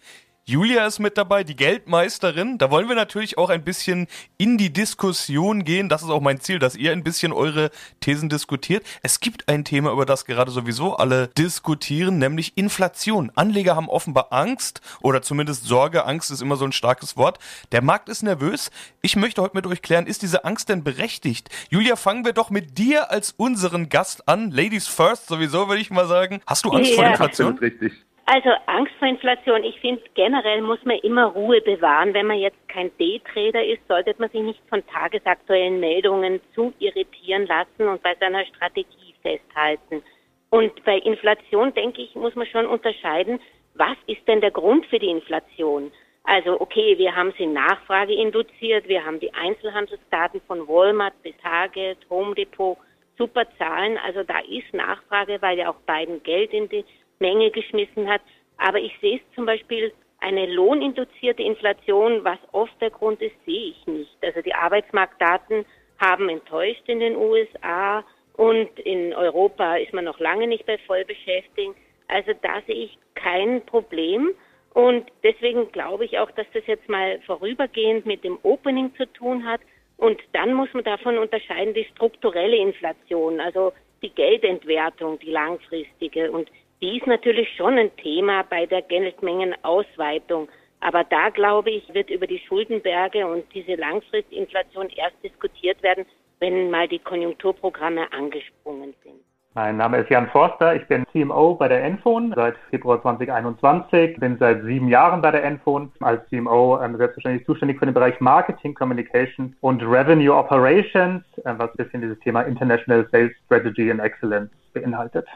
Julia 0.46 0.88
ist 0.88 0.98
mit 0.98 1.20
dabei, 1.20 1.44
die 1.44 1.56
Geldmeisterin. 1.56 2.58
Da 2.58 2.72
wollen 2.72 2.90
wir 2.90 2.96
natürlich 2.96 3.38
auch 3.38 3.52
ein 3.52 3.64
bisschen 3.64 4.08
in 4.38 4.58
die 4.58 4.74
Diskussion 4.74 5.64
gehen. 5.64 5.88
Das 5.88 6.02
ist 6.02 6.10
auch 6.10 6.20
mein 6.20 6.40
Ziel, 6.40 6.58
dass 6.58 6.76
ihr 6.76 6.92
ein 6.92 7.04
bisschen 7.04 7.32
eure 7.32 7.70
Thesen 8.00 8.28
diskutiert. 8.28 8.84
Es 9.04 9.20
gibt 9.20 9.48
ein 9.48 9.64
Thema, 9.66 9.92
über 9.92 10.06
das 10.06 10.26
gerade 10.26 10.50
sowieso 10.50 10.96
alle 10.96 11.28
diskutieren, 11.28 12.18
nämlich 12.18 12.58
Inflation. 12.58 13.32
Anleger 13.36 13.76
haben 13.76 13.88
offenbar 13.88 14.34
Angst 14.34 14.82
oder 15.02 15.22
zumindest 15.22 15.66
Sorge. 15.66 16.06
Angst 16.06 16.32
ist 16.32 16.42
immer 16.42 16.56
so 16.56 16.66
ein 16.66 16.72
starkes 16.72 17.16
Wort. 17.18 17.38
Der 17.72 17.84
Markt 17.84 18.10
ist 18.10 18.24
nervös. 18.24 18.72
Ich 19.04 19.16
möchte 19.16 19.44
heute 19.44 19.56
mit 19.56 19.68
euch 19.68 19.84
klären, 19.84 20.08
ist 20.08 20.24
diese 20.24 20.44
Angst 20.44 20.70
denn 20.70 20.84
berechtigt? 20.84 21.50
Julia, 21.70 21.96
fangen 21.96 22.26
wir 22.26 22.34
doch 22.34 22.50
mit 22.50 22.80
dir 22.80 23.12
als 23.12 23.32
unseren 23.38 23.90
Gast 23.90 24.28
an. 24.28 24.50
Ladies 24.50 24.88
first 24.88 25.28
sowieso, 25.28 25.68
würde 25.68 25.82
ich 25.82 25.92
mal 25.92 26.08
sagen. 26.08 26.42
Hast 26.48 26.66
du 26.66 26.72
Angst 26.72 26.90
ja. 26.90 26.96
vor 26.96 27.06
Inflation? 27.06 27.58
Richtig. 27.60 27.94
Also 28.34 28.50
Angst 28.66 28.94
vor 28.98 29.10
Inflation. 29.10 29.62
Ich 29.66 29.78
finde, 29.82 30.02
generell 30.14 30.62
muss 30.62 30.82
man 30.86 30.98
immer 31.00 31.26
Ruhe 31.26 31.60
bewahren. 31.60 32.14
Wenn 32.14 32.28
man 32.28 32.38
jetzt 32.38 32.66
kein 32.70 32.90
Daytrader 32.98 33.66
ist, 33.66 33.86
sollte 33.90 34.16
man 34.20 34.30
sich 34.30 34.40
nicht 34.40 34.62
von 34.70 34.88
tagesaktuellen 34.88 35.82
Meldungen 35.82 36.40
zu 36.56 36.74
irritieren 36.80 37.46
lassen 37.46 37.90
und 37.90 38.02
bei 38.02 38.16
seiner 38.22 38.46
Strategie 38.46 39.16
festhalten. 39.22 40.02
Und 40.50 40.82
bei 40.86 41.00
Inflation, 41.00 41.74
denke 41.74 42.04
ich, 42.04 42.16
muss 42.16 42.34
man 42.36 42.48
schon 42.48 42.68
unterscheiden, 42.68 43.42
was 43.74 43.98
ist 44.08 44.26
denn 44.30 44.40
der 44.40 44.52
Grund 44.52 44.86
für 44.86 45.00
die 45.00 45.10
Inflation? 45.10 45.92
Also 46.24 46.62
okay, 46.62 46.98
wir 46.98 47.14
haben 47.14 47.34
sie 47.38 47.48
Nachfrage 47.48 48.14
induziert, 48.14 48.88
wir 48.88 49.04
haben 49.04 49.20
die 49.20 49.34
Einzelhandelsdaten 49.34 50.40
von 50.48 50.66
Walmart 50.70 51.22
bis 51.22 51.36
Target, 51.44 51.98
Home 52.10 52.34
Depot, 52.34 52.78
super 53.18 53.44
Zahlen. 53.58 53.98
Also 53.98 54.24
da 54.24 54.40
ist 54.40 54.74
Nachfrage, 54.74 55.42
weil 55.42 55.58
ja 55.58 55.70
auch 55.70 55.82
Biden 55.86 56.24
Geld 56.24 56.54
in 56.54 56.70
die 56.70 56.86
Menge 57.22 57.52
geschmissen 57.52 58.10
hat. 58.10 58.22
Aber 58.58 58.80
ich 58.80 58.94
sehe 59.00 59.18
es 59.18 59.36
zum 59.36 59.46
Beispiel 59.46 59.94
eine 60.20 60.46
lohninduzierte 60.46 61.42
Inflation, 61.42 62.24
was 62.24 62.38
oft 62.52 62.80
der 62.82 62.92
Grund 62.92 63.22
ist, 63.22 63.36
sehe 63.46 63.72
ich 63.72 63.88
nicht. 63.88 64.18
Also 64.22 64.42
die 64.42 64.54
Arbeitsmarktdaten 64.54 65.66
haben 66.00 66.30
enttäuscht 66.30 66.84
in 66.88 67.00
den 67.00 67.16
USA 67.16 68.04
und 68.34 68.80
in 68.80 69.14
Europa 69.14 69.78
ist 69.78 69.94
man 69.94 70.06
noch 70.06 70.20
lange 70.20 70.48
nicht 70.48 70.66
bei 70.66 70.78
Vollbeschäftigung. 70.80 71.76
Also 72.08 72.32
da 72.42 72.62
sehe 72.68 72.86
ich 72.86 72.98
kein 73.16 73.66
Problem. 73.66 74.34
Und 74.74 75.12
deswegen 75.24 75.72
glaube 75.72 76.06
ich 76.06 76.18
auch, 76.20 76.32
dass 76.32 76.48
das 76.54 76.66
jetzt 76.66 76.88
mal 76.88 77.20
vorübergehend 77.26 78.06
mit 78.06 78.24
dem 78.24 78.38
Opening 78.44 78.94
zu 78.96 79.06
tun 79.14 79.46
hat. 79.46 79.62
Und 79.98 80.20
dann 80.34 80.54
muss 80.54 80.74
man 80.74 80.84
davon 80.84 81.18
unterscheiden 81.18 81.74
die 81.74 81.86
strukturelle 81.86 82.58
Inflation, 82.58 83.40
also 83.40 83.74
die 84.02 84.10
Geldentwertung, 84.10 85.20
die 85.20 85.30
langfristige. 85.30 86.32
Und 86.32 86.50
die 86.82 86.98
ist 86.98 87.08
natürlich 87.08 87.48
schon 87.56 87.78
ein 87.78 87.96
Thema 87.98 88.44
bei 88.50 88.66
der 88.66 88.82
Geldmengenausweitung. 88.82 90.50
Aber 90.80 91.04
da, 91.04 91.30
glaube 91.30 91.70
ich, 91.70 91.94
wird 91.94 92.10
über 92.10 92.26
die 92.26 92.40
Schuldenberge 92.40 93.28
und 93.28 93.46
diese 93.54 93.76
Langfristinflation 93.76 94.90
erst 94.90 95.16
diskutiert 95.24 95.82
werden, 95.84 96.06
wenn 96.40 96.72
mal 96.72 96.88
die 96.88 97.00
Konjunkturprogramme 97.00 98.12
angesprungen 98.12 98.96
sind. 99.04 99.22
Mein 99.54 99.76
Name 99.78 99.98
ist 99.98 100.10
Jan 100.10 100.30
Forster, 100.30 100.76
ich 100.78 100.88
bin 100.88 101.06
CMO 101.12 101.56
bei 101.56 101.68
der 101.68 101.84
Enphone 101.84 102.32
seit 102.36 102.56
Februar 102.70 103.02
2021, 103.02 104.18
bin 104.18 104.38
seit 104.38 104.64
sieben 104.64 104.88
Jahren 104.88 105.22
bei 105.22 105.30
der 105.30 105.44
Enphone 105.44 105.92
als 106.00 106.26
CMO 106.30 106.82
ähm, 106.82 106.96
selbstverständlich 106.96 107.46
zuständig 107.46 107.78
für 107.78 107.86
den 107.86 107.94
Bereich 107.94 108.20
Marketing, 108.22 108.74
Communication 108.74 109.54
und 109.60 109.84
Revenue 109.84 110.34
Operations, 110.34 111.22
äh, 111.44 111.54
was 111.58 111.70
ein 111.72 111.78
bisschen 111.78 112.02
dieses 112.02 112.18
Thema 112.20 112.44
International 112.44 113.06
Sales 113.12 113.34
Strategy 113.46 113.92
and 113.92 114.00
Excellence 114.00 114.52
beinhaltet. 114.74 115.28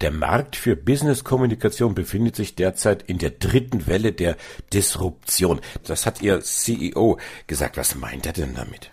Der 0.00 0.12
Markt 0.12 0.54
für 0.54 0.76
Business-Kommunikation 0.76 1.92
befindet 1.96 2.36
sich 2.36 2.54
derzeit 2.54 3.02
in 3.02 3.18
der 3.18 3.30
dritten 3.30 3.88
Welle 3.88 4.12
der 4.12 4.36
Disruption. 4.72 5.60
Das 5.88 6.06
hat 6.06 6.22
Ihr 6.22 6.40
CEO 6.40 7.18
gesagt. 7.48 7.76
Was 7.76 7.96
meint 7.96 8.24
er 8.24 8.32
denn 8.32 8.54
damit? 8.54 8.92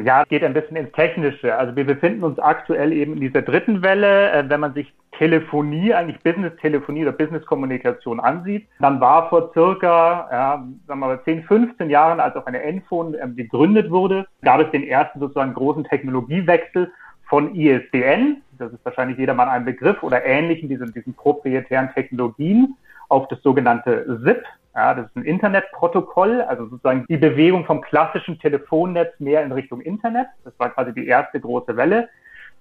Ja, 0.00 0.24
geht 0.24 0.44
ein 0.44 0.52
bisschen 0.52 0.76
ins 0.76 0.92
Technische. 0.92 1.56
Also 1.56 1.74
wir 1.74 1.84
befinden 1.84 2.24
uns 2.24 2.38
aktuell 2.38 2.92
eben 2.92 3.14
in 3.14 3.20
dieser 3.20 3.40
dritten 3.40 3.80
Welle. 3.82 4.30
Äh, 4.30 4.50
wenn 4.50 4.60
man 4.60 4.74
sich 4.74 4.92
Telefonie, 5.12 5.94
eigentlich 5.94 6.22
Business-Telefonie 6.22 7.02
oder 7.02 7.12
Business-Kommunikation 7.12 8.20
ansieht, 8.20 8.68
dann 8.80 9.00
war 9.00 9.30
vor 9.30 9.50
circa, 9.54 10.28
ja, 10.30 10.68
sagen 10.86 11.00
wir 11.00 11.06
mal 11.06 11.24
10, 11.24 11.42
15 11.44 11.88
Jahren, 11.88 12.20
als 12.20 12.36
auch 12.36 12.46
eine 12.46 12.62
Enphone 12.62 13.16
ähm, 13.20 13.34
gegründet 13.34 13.90
wurde, 13.90 14.26
gab 14.42 14.60
es 14.60 14.70
den 14.72 14.86
ersten 14.86 15.20
sozusagen 15.20 15.54
großen 15.54 15.84
Technologiewechsel 15.84 16.92
von 17.28 17.54
ISDN, 17.54 18.42
das 18.58 18.72
ist 18.72 18.84
wahrscheinlich 18.84 19.18
jedermann 19.18 19.48
ein 19.48 19.64
Begriff, 19.64 20.02
oder 20.02 20.24
ähnlichen, 20.24 20.68
diesen, 20.68 20.92
diesen 20.92 21.14
proprietären 21.14 21.92
Technologien, 21.94 22.76
auf 23.08 23.26
das 23.28 23.42
sogenannte 23.42 24.20
SIP, 24.22 24.44
ja, 24.74 24.94
das 24.94 25.06
ist 25.06 25.16
ein 25.16 25.24
Internetprotokoll, 25.24 26.42
also 26.42 26.66
sozusagen 26.66 27.04
die 27.08 27.16
Bewegung 27.16 27.64
vom 27.64 27.80
klassischen 27.80 28.38
Telefonnetz 28.38 29.18
mehr 29.18 29.42
in 29.42 29.50
Richtung 29.50 29.80
Internet. 29.80 30.28
Das 30.44 30.52
war 30.58 30.70
quasi 30.70 30.92
die 30.92 31.08
erste 31.08 31.40
große 31.40 31.76
Welle. 31.76 32.08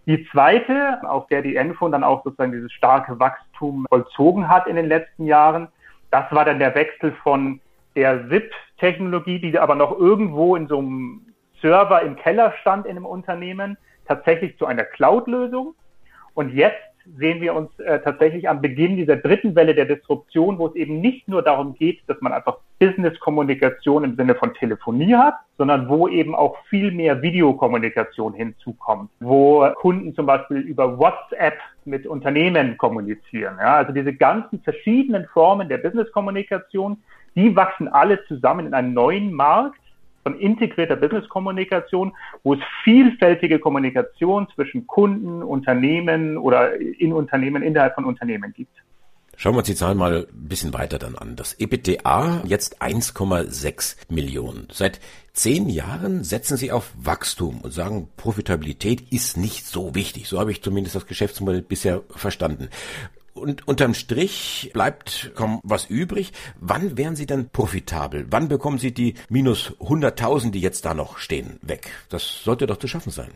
Die 0.08 0.28
zweite, 0.32 1.00
auf 1.04 1.28
der 1.28 1.44
die 1.44 1.58
Enphone 1.58 1.92
dann 1.92 2.04
auch 2.04 2.24
sozusagen 2.24 2.54
dieses 2.54 2.72
starke 2.72 3.20
Wachstum 3.20 3.86
vollzogen 3.90 4.50
hat 4.50 4.66
in 4.66 4.78
den 4.78 4.88
letzten 4.88 5.26
Jahren, 5.26 5.68
das 6.10 6.24
war 6.32 6.44
dann 6.44 6.58
der 6.58 6.74
Wechsel 6.74 7.12
von 7.22 7.60
der 7.96 8.28
SIP-Technologie, 8.30 9.40
die 9.40 9.60
aber 9.60 9.76
noch 9.76 10.00
irgendwo 10.00 10.56
in 10.56 10.68
so 10.68 10.80
einem 10.80 11.22
Server 11.62 12.02
im 12.02 12.16
Keller 12.16 12.54
stand 12.62 12.86
in 12.86 12.96
einem 12.96 13.06
Unternehmen, 13.06 13.78
tatsächlich 14.08 14.58
zu 14.58 14.66
einer 14.66 14.86
Cloud-Lösung. 14.86 15.76
Und 16.38 16.54
jetzt 16.54 16.78
sehen 17.18 17.42
wir 17.42 17.56
uns 17.56 17.68
äh, 17.80 18.00
tatsächlich 18.00 18.48
am 18.48 18.62
Beginn 18.62 18.96
dieser 18.96 19.16
dritten 19.16 19.56
Welle 19.56 19.74
der 19.74 19.86
Disruption, 19.86 20.60
wo 20.60 20.68
es 20.68 20.76
eben 20.76 21.02
nicht 21.02 21.28
nur 21.28 21.42
darum 21.42 21.74
geht, 21.74 22.02
dass 22.06 22.22
man 22.22 22.32
einfach 22.32 22.60
Business-Kommunikation 22.78 24.04
im 24.04 24.16
Sinne 24.16 24.36
von 24.36 24.54
Telefonie 24.54 25.16
hat, 25.16 25.34
sondern 25.58 25.90
wo 25.90 26.08
eben 26.08 26.36
auch 26.36 26.56
viel 26.70 26.92
mehr 26.92 27.24
Videokommunikation 27.24 28.36
hinzukommt, 28.36 29.10
wo 29.20 29.68
Kunden 29.78 30.14
zum 30.14 30.28
Beispiel 30.28 30.58
über 30.58 31.00
WhatsApp 31.00 31.58
mit 31.86 32.06
Unternehmen 32.06 32.78
kommunizieren. 32.78 33.56
Ja, 33.60 33.78
also 33.78 33.92
diese 33.92 34.14
ganzen 34.14 34.62
verschiedenen 34.62 35.26
Formen 35.34 35.70
der 35.70 35.80
Business-Kommunikation, 35.80 37.02
die 37.34 37.56
wachsen 37.56 37.88
alle 37.88 38.24
zusammen 38.26 38.68
in 38.68 38.76
einen 38.76 38.94
neuen 38.94 39.34
Markt, 39.34 39.80
von 40.28 40.40
integrierter 40.40 40.98
Business-Kommunikation, 40.98 42.14
wo 42.44 42.56
es 42.56 42.60
vielfältige 42.84 43.60
Kommunikation 43.60 44.48
zwischen 44.54 44.86
Kunden, 44.86 45.42
Unternehmen 45.42 46.38
oder 46.38 46.76
in 46.76 47.14
Unternehmen, 47.14 47.64
innerhalb 47.64 47.96
von 47.96 48.04
Unternehmen 48.04 48.54
gibt. 48.54 48.76
Schauen 49.38 49.54
wir 49.54 49.60
uns 49.60 49.68
die 49.68 49.76
Zahlen 49.76 49.98
mal 49.98 50.26
ein 50.28 50.50
bisschen 50.50 50.74
weiter 50.74 50.98
dann 50.98 51.16
an. 51.16 51.36
Das 51.36 51.54
EBITDA 51.54 52.42
jetzt 52.46 52.82
1,6 52.82 54.12
Millionen. 54.12 54.68
Seit 54.72 55.00
zehn 55.32 55.70
Jahren 55.70 56.24
setzen 56.24 56.58
Sie 56.58 56.72
auf 56.72 56.92
Wachstum 56.98 57.62
und 57.62 57.72
sagen, 57.72 58.10
Profitabilität 58.18 59.14
ist 59.14 59.38
nicht 59.38 59.66
so 59.66 59.96
wichtig. 59.96 60.28
So 60.28 60.40
habe 60.40 60.52
ich 60.52 60.62
zumindest 60.62 60.96
das 60.96 61.06
Geschäftsmodell 61.06 61.62
bisher 61.62 62.02
verstanden. 62.10 62.70
Und 63.38 63.68
unterm 63.68 63.94
Strich 63.94 64.72
bleibt 64.74 65.32
kaum 65.36 65.60
was 65.64 65.86
übrig. 65.86 66.34
Wann 66.60 66.98
wären 66.98 67.16
Sie 67.16 67.26
denn 67.26 67.50
profitabel? 67.50 68.26
Wann 68.30 68.48
bekommen 68.48 68.78
Sie 68.78 68.94
die 68.94 69.16
minus 69.30 69.74
100.000, 69.80 70.52
die 70.52 70.62
jetzt 70.62 70.86
da 70.86 70.94
noch 70.94 71.18
stehen, 71.18 71.60
weg? 71.62 71.90
Das 72.10 72.44
sollte 72.44 72.68
doch 72.68 72.78
zu 72.78 72.88
schaffen 72.88 73.12
sein. 73.12 73.32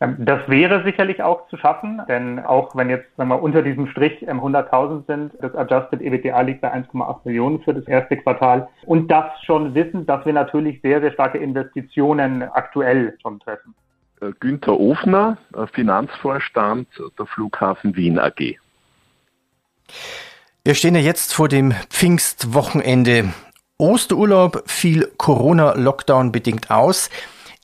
Ähm, 0.00 0.16
das 0.18 0.48
wäre 0.48 0.82
sicherlich 0.84 1.22
auch 1.22 1.48
zu 1.48 1.56
schaffen, 1.56 2.02
denn 2.08 2.38
auch 2.38 2.76
wenn 2.76 2.90
jetzt 2.90 3.06
wenn 3.16 3.28
wir 3.28 3.42
unter 3.42 3.62
diesem 3.62 3.86
Strich 3.88 4.28
100.000 4.28 4.92
ähm, 4.92 5.04
sind, 5.06 5.32
das 5.40 5.54
Adjusted 5.54 6.02
EBITDA 6.02 6.40
liegt 6.42 6.60
bei 6.60 6.72
1,8 6.72 7.20
Millionen 7.24 7.60
für 7.60 7.72
das 7.72 7.86
erste 7.86 8.16
Quartal 8.16 8.68
und 8.84 9.10
das 9.10 9.24
schon 9.44 9.74
wissen, 9.74 10.06
dass 10.06 10.26
wir 10.26 10.32
natürlich 10.32 10.82
sehr, 10.82 11.00
sehr 11.00 11.12
starke 11.12 11.38
Investitionen 11.38 12.42
aktuell 12.42 13.16
schon 13.22 13.40
treffen. 13.40 13.74
Äh, 14.20 14.32
Günther 14.38 14.78
Ofner, 14.78 15.38
äh, 15.54 15.66
Finanzvorstand 15.66 16.88
der 17.18 17.26
Flughafen 17.26 17.96
Wien 17.96 18.18
AG. 18.18 18.58
Wir 20.64 20.74
stehen 20.74 20.94
ja 20.94 21.00
jetzt 21.00 21.32
vor 21.32 21.48
dem 21.48 21.74
Pfingstwochenende. 21.90 23.32
Osterurlaub 23.78 24.64
fiel 24.66 25.12
Corona-Lockdown 25.16 26.32
bedingt 26.32 26.70
aus. 26.70 27.10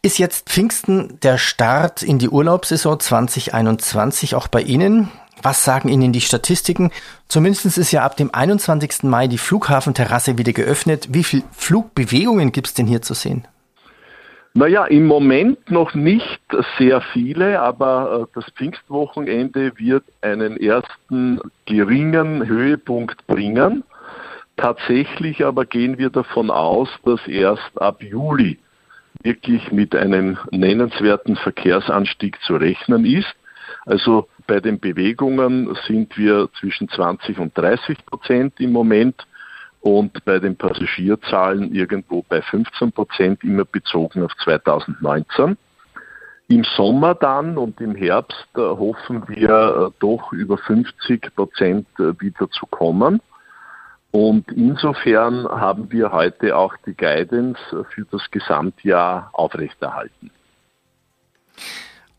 Ist 0.02 0.18
jetzt 0.18 0.48
Pfingsten 0.48 1.18
der 1.20 1.38
Start 1.38 2.02
in 2.02 2.18
die 2.18 2.28
Urlaubssaison 2.28 3.00
2021 3.00 4.34
auch 4.34 4.48
bei 4.48 4.60
Ihnen? 4.62 5.10
Was 5.42 5.64
sagen 5.64 5.88
Ihnen 5.88 6.12
die 6.12 6.20
Statistiken? 6.20 6.90
Zumindest 7.28 7.66
ist 7.78 7.90
ja 7.92 8.04
ab 8.04 8.16
dem 8.16 8.32
21. 8.32 9.04
Mai 9.04 9.26
die 9.26 9.38
Flughafenterrasse 9.38 10.38
wieder 10.38 10.52
geöffnet. 10.52 11.08
Wie 11.10 11.24
viele 11.24 11.44
Flugbewegungen 11.52 12.52
gibt 12.52 12.68
es 12.68 12.74
denn 12.74 12.86
hier 12.86 13.02
zu 13.02 13.14
sehen? 13.14 13.48
Naja, 14.54 14.84
im 14.84 15.06
Moment 15.06 15.70
noch 15.70 15.94
nicht 15.94 16.40
sehr 16.78 17.00
viele, 17.00 17.60
aber 17.60 18.28
äh, 18.28 18.32
das 18.34 18.44
Pfingstwochenende 18.52 19.72
wird 19.78 20.04
einen 20.20 20.58
ersten 20.58 21.40
geringen 21.64 22.46
Höhepunkt 22.46 23.26
bringen. 23.26 23.82
Tatsächlich 24.58 25.44
aber 25.44 25.64
gehen 25.64 25.96
wir 25.96 26.10
davon 26.10 26.50
aus, 26.50 26.90
dass 27.04 27.26
erst 27.26 27.80
ab 27.80 28.02
Juli 28.02 28.58
wirklich 29.22 29.72
mit 29.72 29.94
einem 29.96 30.36
nennenswerten 30.50 31.36
Verkehrsanstieg 31.36 32.38
zu 32.42 32.56
rechnen 32.56 33.06
ist. 33.06 33.34
Also 33.86 34.28
bei 34.46 34.60
den 34.60 34.78
Bewegungen 34.78 35.74
sind 35.86 36.18
wir 36.18 36.50
zwischen 36.60 36.90
20 36.90 37.38
und 37.38 37.56
30 37.56 38.04
Prozent 38.04 38.60
im 38.60 38.72
Moment 38.72 39.26
und 39.82 40.24
bei 40.24 40.38
den 40.38 40.56
Passagierzahlen 40.56 41.74
irgendwo 41.74 42.22
bei 42.22 42.40
15 42.40 42.92
Prozent, 42.92 43.44
immer 43.44 43.64
bezogen 43.64 44.22
auf 44.22 44.32
2019. 44.44 45.56
Im 46.48 46.64
Sommer 46.64 47.14
dann 47.14 47.58
und 47.58 47.80
im 47.80 47.96
Herbst 47.96 48.46
äh, 48.54 48.60
hoffen 48.60 49.28
wir 49.28 49.90
äh, 49.90 49.98
doch 50.00 50.32
über 50.32 50.56
50 50.56 51.34
Prozent 51.34 51.86
äh, 51.98 52.18
wieder 52.20 52.48
zu 52.50 52.66
kommen. 52.66 53.20
Und 54.12 54.52
insofern 54.52 55.48
haben 55.48 55.90
wir 55.90 56.12
heute 56.12 56.54
auch 56.56 56.76
die 56.86 56.94
Guidance 56.94 57.58
für 57.94 58.04
das 58.10 58.30
Gesamtjahr 58.30 59.30
aufrechterhalten. 59.32 60.30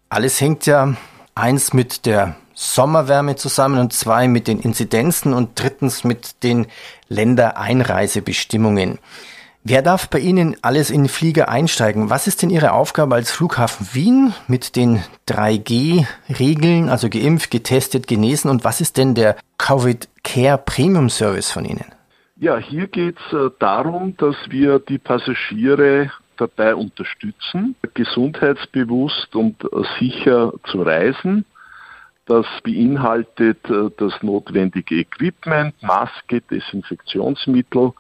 Alles 0.10 0.42
hängt 0.42 0.66
ja 0.66 0.96
eins 1.36 1.74
mit 1.74 2.06
der 2.06 2.36
Sommerwärme 2.54 3.36
zusammen 3.36 3.80
und 3.80 3.94
zwei 3.94 4.28
mit 4.28 4.48
den 4.48 4.60
Inzidenzen 4.60 5.34
und 5.34 5.60
drittens 5.60 6.04
mit 6.04 6.44
den 6.44 6.68
Ländereinreisebestimmungen. 7.10 9.00
Wer 9.66 9.82
darf 9.82 10.10
bei 10.10 10.20
Ihnen 10.20 10.58
alles 10.62 10.90
in 10.90 11.08
Flieger 11.08 11.48
einsteigen? 11.48 12.10
Was 12.10 12.28
ist 12.28 12.42
denn 12.42 12.50
Ihre 12.50 12.74
Aufgabe 12.74 13.16
als 13.16 13.32
Flughafen 13.32 13.88
Wien 13.94 14.34
mit 14.48 14.76
den 14.76 15.02
3G-Regeln, 15.30 16.90
also 16.90 17.08
geimpft, 17.10 17.50
getestet, 17.50 18.08
genesen? 18.08 18.52
Und 18.52 18.66
was 18.66 18.82
ist 18.82 18.98
denn 18.98 19.16
der 19.16 19.38
Covid 19.58 20.10
Care 20.26 20.58
Premium 20.58 21.10
Service 21.10 21.50
von 21.50 21.64
Ihnen? 21.64 21.86
Ja, 22.36 22.58
hier 22.58 22.88
geht 22.88 23.16
es 23.26 23.34
äh, 23.34 23.52
darum, 23.60 24.18
dass 24.18 24.36
wir 24.50 24.80
die 24.80 24.98
Passagiere 24.98 26.12
dabei 26.38 26.76
unterstützen, 26.76 27.76
gesundheitsbewusst 27.94 29.36
und 29.36 29.64
äh, 29.64 29.68
sicher 30.00 30.54
zu 30.66 30.82
reisen. 30.82 31.46
Das 32.26 32.46
beinhaltet 32.64 33.60
äh, 33.70 33.90
das 33.98 34.22
notwendige 34.22 34.96
Equipment, 34.96 35.76
Maske, 35.82 36.42
Desinfektionsmittel, 36.42 37.92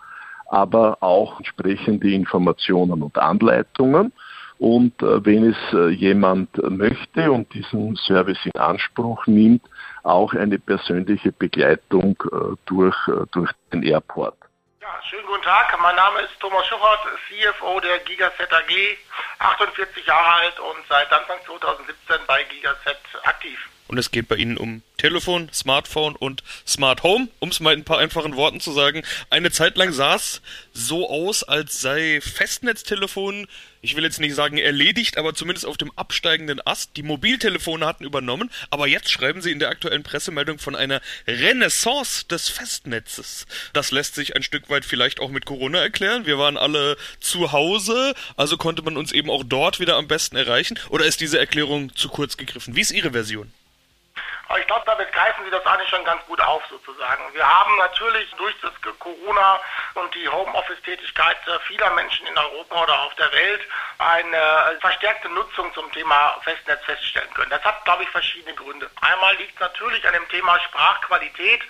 aber 0.48 0.98
auch 1.02 1.40
entsprechende 1.40 2.12
Informationen 2.12 3.02
und 3.04 3.18
Anleitungen. 3.18 4.14
Und 4.60 5.02
äh, 5.02 5.26
wenn 5.26 5.46
es 5.46 6.00
jemand 6.00 6.50
möchte 6.70 7.32
und 7.32 7.54
diesen 7.54 7.96
Service 7.96 8.40
in 8.46 8.60
Anspruch 8.60 9.26
nimmt, 9.28 9.64
auch 10.04 10.34
eine 10.34 10.60
persönliche 10.60 11.32
Begleitung 11.32 12.22
durch, 12.66 12.96
durch 13.32 13.50
den 13.72 13.84
Airport. 13.84 14.36
Ja, 14.84 15.02
schönen 15.10 15.26
guten 15.26 15.44
Tag. 15.44 15.80
Mein 15.82 15.96
Name 15.96 16.20
ist 16.20 16.38
Thomas 16.42 16.68
Schuchert, 16.68 17.00
CFO 17.30 17.80
der 17.80 18.00
Gigaset 18.00 18.52
AG, 18.52 18.98
48 19.40 20.06
Jahre 20.06 20.26
alt 20.26 20.60
und 20.60 20.86
seit 20.90 21.10
Anfang 21.10 21.38
2017 21.46 22.18
bei 22.28 22.44
Gigaset 22.44 22.98
aktiv. 23.24 23.58
Und 23.88 23.98
es 23.98 24.12
geht 24.12 24.28
bei 24.28 24.36
Ihnen 24.36 24.58
um 24.58 24.84
Telefon, 24.98 25.50
Smartphone 25.54 26.18
und 26.18 26.44
Smart 26.68 27.02
Home, 27.04 27.30
um 27.40 27.48
es 27.48 27.62
mal 27.62 27.74
in 27.74 27.80
ein 27.80 27.86
paar 27.86 28.00
einfachen 28.00 28.36
Worten 28.36 28.60
zu 28.60 28.74
sagen. 28.74 29.04
Eine 29.30 29.52
Zeit 29.52 29.78
lang 29.78 29.94
sah 29.94 30.16
es 30.16 30.42
so 30.74 31.10
aus, 31.10 31.44
als 31.44 31.80
sei 31.80 32.20
Festnetztelefon, 32.22 33.48
ich 33.84 33.98
will 33.98 34.04
jetzt 34.04 34.20
nicht 34.20 34.34
sagen 34.34 34.58
erledigt, 34.58 35.18
aber 35.18 35.36
zumindest 35.36 35.66
auf 35.66 35.78
dem 35.78 35.92
absteigenden 35.98 36.66
Ast. 36.66 36.96
Die 36.96 37.04
Mobiltelefone 37.04 37.86
hatten 37.86 38.06
übernommen, 38.06 38.50
aber 38.70 38.88
jetzt 38.88 39.12
schreiben 39.12 39.42
sie 39.42 39.52
in 39.52 39.60
der 39.60 39.70
aktuellen 39.70 40.04
Pressemeldung 40.04 40.58
von 40.58 40.76
einer 40.76 41.02
Renaissance 41.28 42.26
des 42.26 42.48
Festnetzes. 42.48 43.46
Das 43.74 43.92
lässt 43.92 44.16
sich 44.16 44.38
ein 44.38 44.44
Stück 44.44 44.70
weit 44.70 44.86
vielleicht 44.86 45.20
auch 45.20 45.30
mit 45.30 45.46
Corona 45.46 45.80
erklären. 45.80 46.26
Wir 46.26 46.40
waren 46.40 46.58
alle 46.58 46.96
zu 47.20 47.52
Hause, 47.52 48.16
also 48.38 48.56
konnte 48.56 48.82
man 48.84 48.96
uns 48.96 49.12
eben 49.12 49.30
auch 49.30 49.44
dort 49.44 49.82
wieder 49.82 49.98
am 49.98 50.08
besten 50.08 50.38
erreichen. 50.38 50.80
Oder 50.88 51.06
ist 51.06 51.20
diese 51.20 51.38
Erklärung 51.38 51.94
zu 51.94 52.08
kurz 52.08 52.38
gegriffen? 52.38 52.78
Wie 52.78 52.82
ist 52.82 52.92
Ihre 52.92 53.12
Version? 53.12 53.52
Aber 54.54 54.60
ich 54.60 54.68
glaube, 54.68 54.84
damit 54.86 55.12
greifen 55.12 55.44
Sie 55.46 55.50
das 55.50 55.66
eigentlich 55.66 55.90
schon 55.90 56.06
ganz 56.06 56.24
gut 56.28 56.40
auf 56.40 56.62
sozusagen. 56.70 57.24
Wir 57.34 57.44
haben 57.44 57.76
natürlich 57.78 58.30
durch 58.38 58.54
das 58.62 58.72
Corona 59.00 59.60
und 59.96 60.14
die 60.14 60.30
Homeoffice-Tätigkeit 60.30 61.38
vieler 61.66 61.90
Menschen 61.96 62.28
in 62.28 62.38
Europa 62.38 62.84
oder 62.84 63.02
auf 63.02 63.16
der 63.16 63.32
Welt 63.32 63.62
eine 63.98 64.78
verstärkte 64.80 65.28
Nutzung 65.30 65.74
zum 65.74 65.92
Thema 65.92 66.38
Festnetz 66.44 66.86
feststellen 66.86 67.34
können. 67.34 67.50
Das 67.50 67.64
hat, 67.64 67.84
glaube 67.84 68.04
ich, 68.04 68.10
verschiedene 68.10 68.54
Gründe. 68.54 68.92
Einmal 69.02 69.36
liegt 69.38 69.56
es 69.56 69.60
natürlich 69.60 70.06
an 70.06 70.14
dem 70.14 70.30
Thema 70.30 70.60
Sprachqualität 70.60 71.64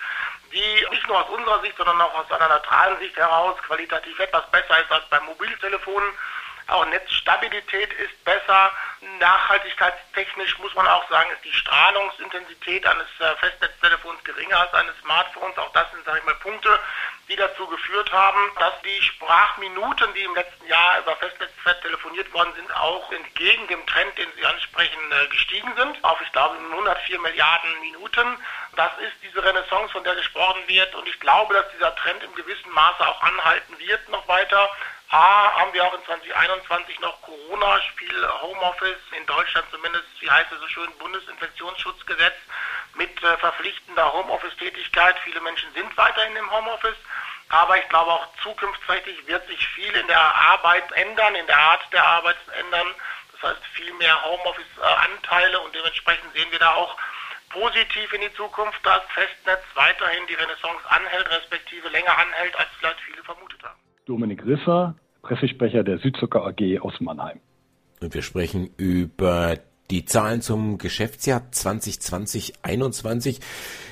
die 0.52 0.86
nicht 0.90 1.08
nur 1.08 1.20
aus 1.20 1.30
unserer 1.30 1.60
Sicht, 1.62 1.76
sondern 1.76 2.00
auch 2.00 2.14
aus 2.14 2.30
einer 2.30 2.48
neutralen 2.48 2.96
Sicht 2.98 3.16
heraus 3.16 3.56
qualitativ 3.66 4.18
etwas 4.20 4.48
besser 4.52 4.78
ist 4.78 4.92
als 4.92 5.04
beim 5.06 5.24
Mobiltelefon. 5.24 6.02
Auch 6.66 6.86
Netzstabilität 6.86 7.92
ist 7.94 8.24
besser. 8.24 8.72
Nachhaltigkeitstechnisch 9.20 10.58
muss 10.58 10.74
man 10.74 10.86
auch 10.88 11.08
sagen, 11.10 11.30
ist 11.32 11.44
die 11.44 11.52
Strahlungsintensität 11.52 12.86
eines 12.86 13.06
äh, 13.20 13.36
Festnetztelefons 13.36 14.24
geringer 14.24 14.60
als 14.60 14.72
eines 14.72 14.96
Smartphones. 15.00 15.58
Auch 15.58 15.72
das 15.72 15.90
sind, 15.92 16.04
sage 16.06 16.18
ich 16.18 16.24
mal, 16.24 16.34
Punkte, 16.36 16.80
die 17.28 17.36
dazu 17.36 17.66
geführt 17.66 18.10
haben, 18.12 18.40
dass 18.58 18.72
die 18.82 19.02
Sprachminuten, 19.02 20.12
die 20.14 20.22
im 20.22 20.34
letzten 20.34 20.66
Jahr 20.66 21.00
über 21.00 21.16
Festnetz 21.16 21.50
telefoniert 21.82 22.32
worden 22.32 22.52
sind, 22.56 22.74
auch 22.76 23.12
entgegen 23.12 23.66
dem 23.68 23.84
Trend, 23.86 24.16
den 24.16 24.28
Sie 24.36 24.46
ansprechen, 24.46 25.00
äh, 25.12 25.26
gestiegen 25.28 25.72
sind. 25.76 26.02
Auf, 26.02 26.18
ich 26.22 26.32
glaube, 26.32 26.56
104 26.56 27.20
Milliarden 27.20 27.80
Minuten. 27.80 28.38
Das 28.76 28.90
ist 28.98 29.14
diese 29.22 29.42
Renaissance, 29.44 29.92
von 29.92 30.04
der 30.04 30.14
gesprochen 30.14 30.62
wird. 30.66 30.94
Und 30.94 31.06
ich 31.08 31.20
glaube, 31.20 31.54
dass 31.54 31.70
dieser 31.72 31.94
Trend 31.96 32.22
im 32.22 32.34
gewissen 32.34 32.70
Maße 32.70 33.06
auch 33.06 33.22
anhalten 33.22 33.78
wird 33.78 34.08
noch 34.08 34.26
weiter. 34.28 34.70
A, 35.10 35.52
haben 35.60 35.72
wir 35.72 35.84
auch 35.84 35.94
in 35.94 36.04
2021 36.04 36.98
noch 37.00 37.20
Corona, 37.22 37.80
Spiel 37.82 38.28
Homeoffice, 38.42 39.00
in 39.16 39.26
Deutschland 39.26 39.66
zumindest, 39.70 40.06
wie 40.20 40.30
heißt 40.30 40.50
es 40.50 40.58
so 40.58 40.68
schön, 40.68 40.90
Bundesinfektionsschutzgesetz 40.98 42.34
mit 42.94 43.22
äh, 43.22 43.36
verpflichtender 43.38 44.12
Homeoffice-Tätigkeit. 44.12 45.16
Viele 45.24 45.40
Menschen 45.40 45.72
sind 45.74 45.96
weiterhin 45.96 46.36
im 46.36 46.50
Homeoffice. 46.50 46.96
Aber 47.50 47.76
ich 47.78 47.88
glaube 47.88 48.10
auch 48.10 48.26
zukünftig 48.42 49.26
wird 49.26 49.46
sich 49.46 49.68
viel 49.68 49.94
in 49.94 50.06
der 50.08 50.20
Arbeit 50.20 50.90
ändern, 50.92 51.34
in 51.34 51.46
der 51.46 51.58
Art 51.58 51.82
der 51.92 52.04
Arbeit 52.04 52.36
ändern. 52.58 52.94
Das 53.32 53.50
heißt 53.50 53.64
viel 53.74 53.92
mehr 53.94 54.24
Homeoffice-Anteile 54.24 55.60
und 55.60 55.74
dementsprechend 55.74 56.32
sehen 56.34 56.50
wir 56.50 56.58
da 56.58 56.74
auch 56.74 56.96
positiv 57.50 58.12
in 58.12 58.22
die 58.22 58.34
Zukunft, 58.34 58.84
dass 58.84 59.02
Festnetz 59.12 59.62
weiterhin 59.74 60.26
die 60.26 60.34
Renaissance 60.34 60.90
anhält, 60.90 61.30
respektive 61.30 61.88
länger 61.88 62.16
anhält, 62.18 62.56
als 62.56 62.68
vielleicht 62.78 63.00
viele 63.00 63.22
vermutet 63.22 63.62
haben. 63.62 63.83
Dominik 64.06 64.44
Risser, 64.44 64.96
Pressesprecher 65.22 65.82
der 65.82 65.98
Südzucker 65.98 66.44
AG 66.44 66.80
aus 66.80 67.00
Mannheim. 67.00 67.40
Und 68.00 68.12
wir 68.12 68.22
sprechen 68.22 68.68
über 68.76 69.56
die 69.90 70.04
Zahlen 70.04 70.42
zum 70.42 70.76
Geschäftsjahr 70.78 71.42
2020-21. 71.52 73.40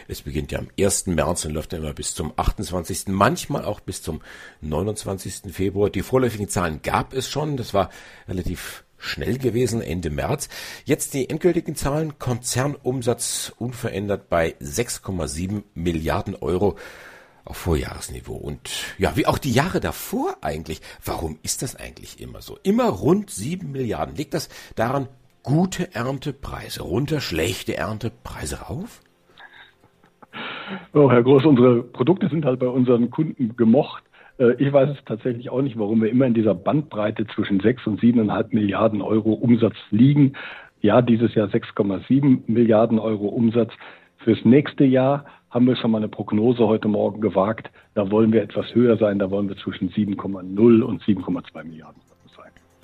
Es 0.08 0.22
beginnt 0.22 0.52
ja 0.52 0.58
am 0.58 0.68
1. 0.78 1.06
März 1.06 1.44
und 1.46 1.52
läuft 1.52 1.72
dann 1.72 1.80
immer 1.82 1.94
bis 1.94 2.14
zum 2.14 2.32
28. 2.36 3.08
Manchmal 3.08 3.64
auch 3.64 3.80
bis 3.80 4.02
zum 4.02 4.20
29. 4.60 5.52
Februar. 5.54 5.88
Die 5.88 6.02
vorläufigen 6.02 6.48
Zahlen 6.48 6.80
gab 6.82 7.14
es 7.14 7.30
schon. 7.30 7.56
Das 7.56 7.72
war 7.72 7.88
relativ 8.28 8.84
schnell 8.98 9.38
gewesen, 9.38 9.80
Ende 9.80 10.10
März. 10.10 10.48
Jetzt 10.84 11.14
die 11.14 11.30
endgültigen 11.30 11.74
Zahlen. 11.74 12.18
Konzernumsatz 12.18 13.52
unverändert 13.58 14.28
bei 14.28 14.54
6,7 14.60 15.62
Milliarden 15.74 16.34
Euro 16.36 16.76
auf 17.44 17.56
Vorjahresniveau. 17.56 18.34
Und 18.34 18.94
ja, 18.98 19.16
wie 19.16 19.26
auch 19.26 19.38
die 19.38 19.52
Jahre 19.52 19.80
davor 19.80 20.36
eigentlich. 20.42 20.80
Warum 21.04 21.38
ist 21.42 21.62
das 21.62 21.76
eigentlich 21.76 22.20
immer 22.20 22.40
so? 22.40 22.58
Immer 22.62 22.88
rund 22.88 23.30
sieben 23.30 23.72
Milliarden. 23.72 24.14
Liegt 24.16 24.34
das 24.34 24.48
daran, 24.76 25.08
gute 25.42 25.94
Erntepreise 25.94 26.82
runter, 26.82 27.20
schlechte 27.20 27.76
Erntepreise 27.76 28.62
rauf? 28.62 29.00
Oh, 30.94 31.10
Herr 31.10 31.22
Groß, 31.22 31.44
unsere 31.44 31.82
Produkte 31.82 32.28
sind 32.28 32.44
halt 32.44 32.60
bei 32.60 32.68
unseren 32.68 33.10
Kunden 33.10 33.56
gemocht. 33.56 34.02
Äh, 34.38 34.54
ich 34.54 34.72
weiß 34.72 34.90
es 34.90 35.04
tatsächlich 35.04 35.50
auch 35.50 35.62
nicht, 35.62 35.78
warum 35.78 36.00
wir 36.00 36.10
immer 36.10 36.26
in 36.26 36.34
dieser 36.34 36.54
Bandbreite 36.54 37.26
zwischen 37.34 37.60
sechs 37.60 37.86
und 37.86 38.00
siebeneinhalb 38.00 38.52
Milliarden 38.52 39.02
Euro 39.02 39.32
Umsatz 39.32 39.76
liegen. 39.90 40.34
Ja, 40.80 41.02
dieses 41.02 41.34
Jahr 41.34 41.48
6,7 41.48 42.42
Milliarden 42.46 42.98
Euro 42.98 43.28
Umsatz. 43.28 43.72
Fürs 44.18 44.44
nächste 44.44 44.84
Jahr 44.84 45.24
haben 45.52 45.66
wir 45.66 45.76
schon 45.76 45.90
mal 45.90 45.98
eine 45.98 46.08
Prognose 46.08 46.66
heute 46.66 46.88
Morgen 46.88 47.20
gewagt. 47.20 47.70
Da 47.94 48.10
wollen 48.10 48.32
wir 48.32 48.42
etwas 48.42 48.74
höher 48.74 48.96
sein. 48.96 49.18
Da 49.18 49.30
wollen 49.30 49.48
wir 49.48 49.56
zwischen 49.58 49.90
7,0 49.90 50.82
und 50.82 51.02
7,2 51.02 51.64
Milliarden. 51.64 52.00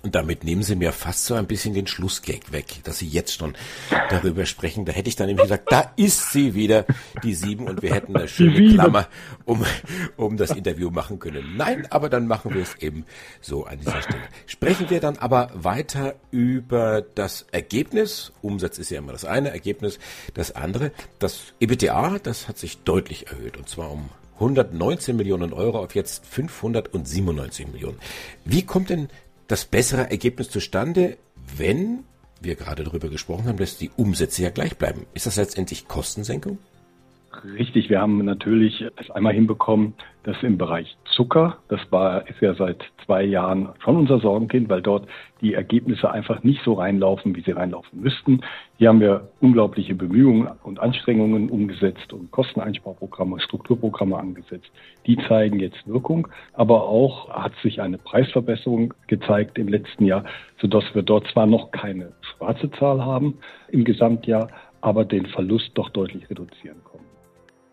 Und 0.01 0.15
damit 0.15 0.45
nehmen 0.45 0.63
Sie 0.63 0.77
mir 0.77 0.93
fast 0.93 1.25
so 1.25 1.35
ein 1.35 1.49
bisschen 1.49 1.75
den 1.75 1.89
Schlussgag 1.89 2.53
weg, 2.53 2.67
dass 2.85 2.99
Sie 2.99 3.09
jetzt 3.09 3.37
schon 3.37 3.55
darüber 4.11 4.47
sprechen. 4.47 4.85
Da 4.85 4.93
hätte 4.93 5.09
ich 5.09 5.17
dann 5.17 5.27
nämlich 5.27 5.43
gesagt, 5.43 5.73
da 5.73 5.93
ist 5.97 6.31
sie 6.31 6.55
wieder, 6.55 6.87
die 7.25 7.35
sieben, 7.35 7.67
und 7.67 7.83
wir 7.83 7.93
hätten 7.93 8.17
eine 8.17 8.29
schöne 8.29 8.75
Klammer, 8.75 9.09
um, 9.45 9.65
um 10.17 10.37
das 10.37 10.53
Interview 10.53 10.91
machen 10.91 11.19
können. 11.19 11.57
Nein, 11.57 11.87
aber 11.91 12.09
dann 12.09 12.29
machen 12.29 12.55
wir 12.55 12.63
es 12.63 12.77
eben 12.77 13.05
so 13.41 13.65
an 13.65 13.81
dieser 13.81 14.03
Stelle. 14.03 14.23
Sprechen 14.47 14.89
wir 14.89 15.01
dann 15.01 15.19
aber 15.19 15.51
weiter 15.55 16.15
über 16.31 17.03
das 17.03 17.47
Ergebnis. 17.51 18.33
Umsatz 18.41 18.79
ist 18.79 18.91
ja 18.91 18.99
immer 18.99 19.13
das 19.13 19.25
eine, 19.25 19.51
Ergebnis 19.51 19.99
das 20.35 20.55
andere. 20.55 20.93
Das 21.19 21.55
EBITDA, 21.59 22.21
das 22.23 22.47
hat 22.47 22.57
sich 22.57 22.79
deutlich 22.79 23.27
erhöht, 23.29 23.57
und 23.57 23.69
zwar 23.69 23.91
um 23.91 24.11
119 24.35 25.17
Millionen 25.17 25.53
Euro 25.53 25.81
auf 25.81 25.97
jetzt 25.97 26.25
597 26.27 27.67
Millionen. 27.67 27.99
Wie 28.45 28.63
kommt 28.63 28.91
denn 28.91 29.09
das 29.49 29.65
bessere 29.65 30.11
Ergebnis 30.11 30.51
zustande, 30.51 31.19
wenn 31.57 32.05
wir 32.41 32.55
gerade 32.55 32.85
darüber 32.85 33.09
gesprochen 33.09 33.47
haben, 33.47 33.59
dass 33.59 33.79
die 33.79 33.91
Umsätze 33.97 34.43
ja 34.43 34.51
gleich 34.51 34.77
bleiben. 34.77 35.07
Ist 35.15 35.27
das 35.27 35.37
letztendlich 35.37 35.89
Kostensenkung? 35.89 36.59
Richtig, 37.45 37.89
wir 37.89 38.01
haben 38.01 38.25
natürlich 38.25 38.85
es 38.97 39.11
einmal 39.11 39.33
hinbekommen, 39.33 39.95
dass 40.25 40.43
im 40.43 40.59
Bereich 40.59 40.97
Zucker, 41.15 41.59
das 41.69 41.81
war, 41.91 42.29
ist 42.29 42.41
ja 42.41 42.55
seit 42.55 42.85
zwei 43.05 43.23
Jahren 43.23 43.71
schon 43.83 43.97
unser 43.97 44.19
Sorgenkind, 44.19 44.69
weil 44.69 44.83
dort 44.83 45.09
die 45.41 45.55
Ergebnisse 45.55 46.11
einfach 46.11 46.43
nicht 46.43 46.63
so 46.65 46.75
reinlaufen, 46.75 47.37
wie 47.37 47.43
sie 47.43 47.53
reinlaufen 47.53 48.01
müssten. 48.01 48.41
Hier 48.77 48.89
haben 48.89 49.01
wir 49.01 49.29
unglaubliche 49.41 49.95
Bemühungen 49.95 50.49
und 50.65 50.81
Anstrengungen 50.81 51.49
umgesetzt 51.49 52.13
und 52.13 52.31
Kosteneinsparprogramme, 52.31 53.41
Strukturprogramme 53.41 54.19
angesetzt. 54.19 54.71
Die 55.07 55.17
zeigen 55.29 55.61
jetzt 55.61 55.87
Wirkung, 55.87 56.29
aber 56.55 56.85
auch 56.85 57.31
hat 57.31 57.53
sich 57.63 57.81
eine 57.81 57.99
Preisverbesserung 57.99 58.95
gezeigt 59.07 59.59
im 59.59 59.69
letzten 59.69 60.05
Jahr, 60.05 60.25
sodass 60.61 60.85
wir 60.95 61.03
dort 61.03 61.27
zwar 61.29 61.47
noch 61.47 61.71
keine 61.71 62.13
schwarze 62.21 62.71
Zahl 62.73 63.05
haben 63.05 63.39
im 63.69 63.85
Gesamtjahr, 63.85 64.49
aber 64.81 65.05
den 65.05 65.27
Verlust 65.27 65.71
doch 65.75 65.91
deutlich 65.91 66.29
reduzieren 66.31 66.79
können. 66.85 66.98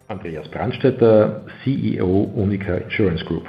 Andreas 0.08 0.48
Brandstätter, 0.50 1.46
CEO 1.64 2.32
Unica 2.36 2.76
Insurance 2.76 3.26
Group. 3.26 3.48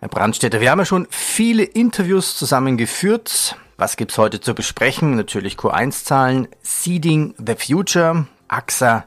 Herr 0.00 0.08
Brandstätter, 0.08 0.60
wir 0.62 0.70
haben 0.70 0.78
ja 0.78 0.86
schon 0.86 1.06
viele 1.10 1.62
Interviews 1.62 2.36
zusammengeführt. 2.38 3.56
Was 3.76 3.96
gibt's 3.96 4.16
heute 4.16 4.40
zu 4.40 4.54
besprechen? 4.54 5.16
Natürlich 5.16 5.56
Q1-Zahlen, 5.56 6.48
Seeding 6.62 7.34
the 7.36 7.54
Future, 7.54 8.26
AXA, 8.48 9.04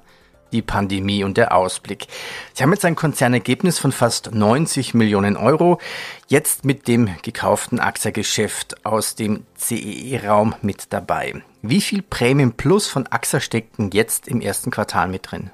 die 0.51 0.61
Pandemie 0.61 1.23
und 1.23 1.35
der 1.35 1.55
Ausblick. 1.55 2.05
Sie 2.53 2.61
haben 2.61 2.71
jetzt 2.71 2.85
ein 2.85 2.95
Konzernergebnis 2.95 3.79
von 3.79 3.91
fast 3.91 4.35
90 4.35 4.93
Millionen 4.93 5.35
Euro, 5.35 5.79
jetzt 6.27 6.63
mit 6.63 6.87
dem 6.87 7.09
gekauften 7.23 7.79
AXA-Geschäft 7.79 8.85
aus 8.85 9.15
dem 9.15 9.45
CEE-Raum 9.55 10.53
mit 10.61 10.93
dabei. 10.93 11.41
Wie 11.63 11.81
viel 11.81 12.03
Prämien 12.03 12.53
Plus 12.53 12.87
von 12.87 13.07
AXA 13.07 13.39
stecken 13.39 13.89
jetzt 13.93 14.27
im 14.27 14.41
ersten 14.41 14.69
Quartal 14.69 15.07
mit 15.07 15.31
drin? 15.31 15.49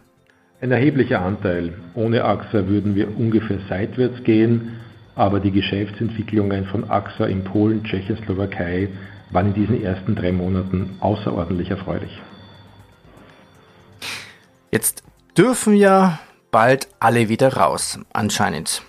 Ein 0.62 0.72
erheblicher 0.72 1.22
Anteil. 1.22 1.74
Ohne 1.94 2.26
AXA 2.26 2.68
würden 2.68 2.94
wir 2.94 3.18
ungefähr 3.18 3.60
seitwärts 3.70 4.24
gehen, 4.26 4.82
aber 5.16 5.40
die 5.40 5.52
Geschäftsentwicklungen 5.52 6.66
von 6.66 6.90
AXA 6.90 7.28
in 7.28 7.46
Polen, 7.46 7.84
Tschechien, 7.86 8.18
Slowakei 8.26 8.90
waren 9.32 9.48
in 9.48 9.54
diesen 9.54 9.82
ersten 9.82 10.16
drei 10.16 10.34
Monaten 10.34 10.98
außerordentlich 11.00 11.70
erfreulich. 11.70 12.22
Jetzt 14.72 15.04
dürfen 15.38 15.76
ja 15.76 16.20
bald 16.52 16.90
alle 17.00 17.30
wieder 17.30 17.54
raus, 17.54 18.00
anscheinend. 18.12 18.82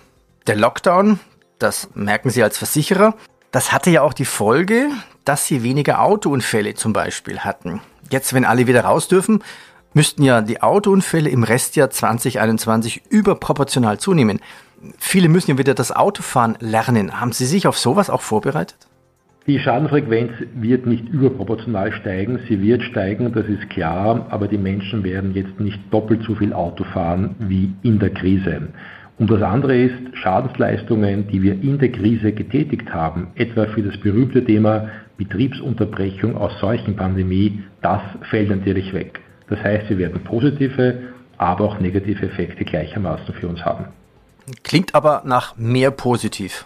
Der 0.47 0.57
Lockdown, 0.57 1.19
das 1.57 1.89
merken 1.93 2.31
Sie 2.31 2.43
als 2.43 2.57
Versicherer, 2.57 3.15
das 3.51 3.71
hatte 3.71 3.91
ja 3.91 4.01
auch 4.01 4.13
die 4.13 4.25
Folge, 4.25 4.89
dass 5.23 5.47
Sie 5.47 5.63
weniger 5.63 6.01
Autounfälle 6.01 6.73
zum 6.73 6.91
Beispiel 6.91 7.39
hatten. 7.39 7.81
Jetzt, 8.09 8.33
wenn 8.33 8.43
alle 8.43 8.67
wieder 8.67 8.83
raus 8.83 9.07
dürfen, 9.07 9.41
müssten 9.93 10.23
ja 10.23 10.41
die 10.41 10.61
Autounfälle 10.61 11.29
im 11.29 11.43
Restjahr 11.43 11.89
2021 11.89 13.03
überproportional 13.09 13.99
zunehmen. 13.99 14.39
Viele 14.97 15.29
müssen 15.29 15.51
ja 15.51 15.57
wieder 15.57 15.73
das 15.73 15.91
Autofahren 15.91 16.57
lernen. 16.59 17.19
Haben 17.19 17.33
Sie 17.33 17.45
sich 17.45 17.67
auf 17.67 17.77
sowas 17.77 18.09
auch 18.09 18.21
vorbereitet? 18.21 18.87
Die 19.47 19.57
Schadenfrequenz 19.57 20.31
wird 20.53 20.85
nicht 20.85 21.09
überproportional 21.09 21.91
steigen, 21.93 22.39
sie 22.47 22.61
wird 22.61 22.83
steigen, 22.83 23.33
das 23.33 23.47
ist 23.47 23.71
klar, 23.71 24.27
aber 24.29 24.47
die 24.47 24.59
Menschen 24.59 25.03
werden 25.03 25.33
jetzt 25.33 25.59
nicht 25.59 25.79
doppelt 25.89 26.21
so 26.27 26.35
viel 26.35 26.53
Auto 26.53 26.83
fahren 26.83 27.35
wie 27.39 27.73
in 27.81 27.97
der 27.97 28.11
Krise. 28.11 28.69
Und 29.17 29.31
das 29.31 29.41
andere 29.41 29.75
ist, 29.75 29.95
Schadensleistungen, 30.13 31.27
die 31.27 31.41
wir 31.41 31.53
in 31.53 31.79
der 31.79 31.91
Krise 31.91 32.33
getätigt 32.33 32.93
haben, 32.93 33.27
etwa 33.33 33.65
für 33.65 33.81
das 33.81 33.97
berühmte 33.97 34.45
Thema 34.45 34.89
Betriebsunterbrechung 35.17 36.37
aus 36.37 36.51
Seuchenpandemie, 36.59 37.63
das 37.81 38.01
fällt 38.29 38.51
natürlich 38.51 38.93
weg. 38.93 39.21
Das 39.49 39.59
heißt, 39.59 39.89
wir 39.89 39.97
werden 39.97 40.23
positive, 40.23 41.13
aber 41.37 41.65
auch 41.65 41.79
negative 41.79 42.25
Effekte 42.25 42.63
gleichermaßen 42.63 43.33
für 43.33 43.47
uns 43.47 43.63
haben. 43.65 43.85
Klingt 44.63 44.95
aber 44.95 45.23
nach 45.25 45.55
mehr 45.57 45.91
positiv. 45.91 46.65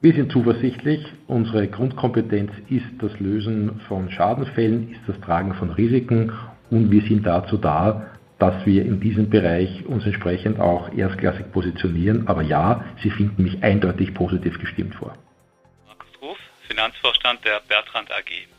Wir 0.00 0.12
sind 0.12 0.30
zuversichtlich. 0.32 1.06
Unsere 1.26 1.66
Grundkompetenz 1.66 2.52
ist 2.68 2.84
das 2.98 3.18
Lösen 3.20 3.80
von 3.88 4.10
Schadenfällen, 4.10 4.92
ist 4.92 5.00
das 5.06 5.18
Tragen 5.20 5.54
von 5.54 5.70
Risiken 5.70 6.32
und 6.70 6.90
wir 6.90 7.02
sind 7.02 7.24
dazu 7.24 7.56
da, 7.56 8.06
dass 8.38 8.66
wir 8.66 8.84
in 8.84 9.00
diesem 9.00 9.30
Bereich 9.30 9.86
uns 9.86 10.04
entsprechend 10.04 10.60
auch 10.60 10.92
erstklassig 10.92 11.50
positionieren. 11.52 12.28
Aber 12.28 12.42
ja, 12.42 12.84
Sie 13.02 13.10
finden 13.10 13.44
mich 13.44 13.62
eindeutig 13.62 14.12
positiv 14.12 14.58
gestimmt 14.58 14.94
vor. 14.94 15.16
Markus 15.86 16.08
Ruf, 16.20 16.38
Finanzvorstand 16.68 17.44
der 17.44 17.62
Bertrand 17.66 18.10
AG. 18.10 18.53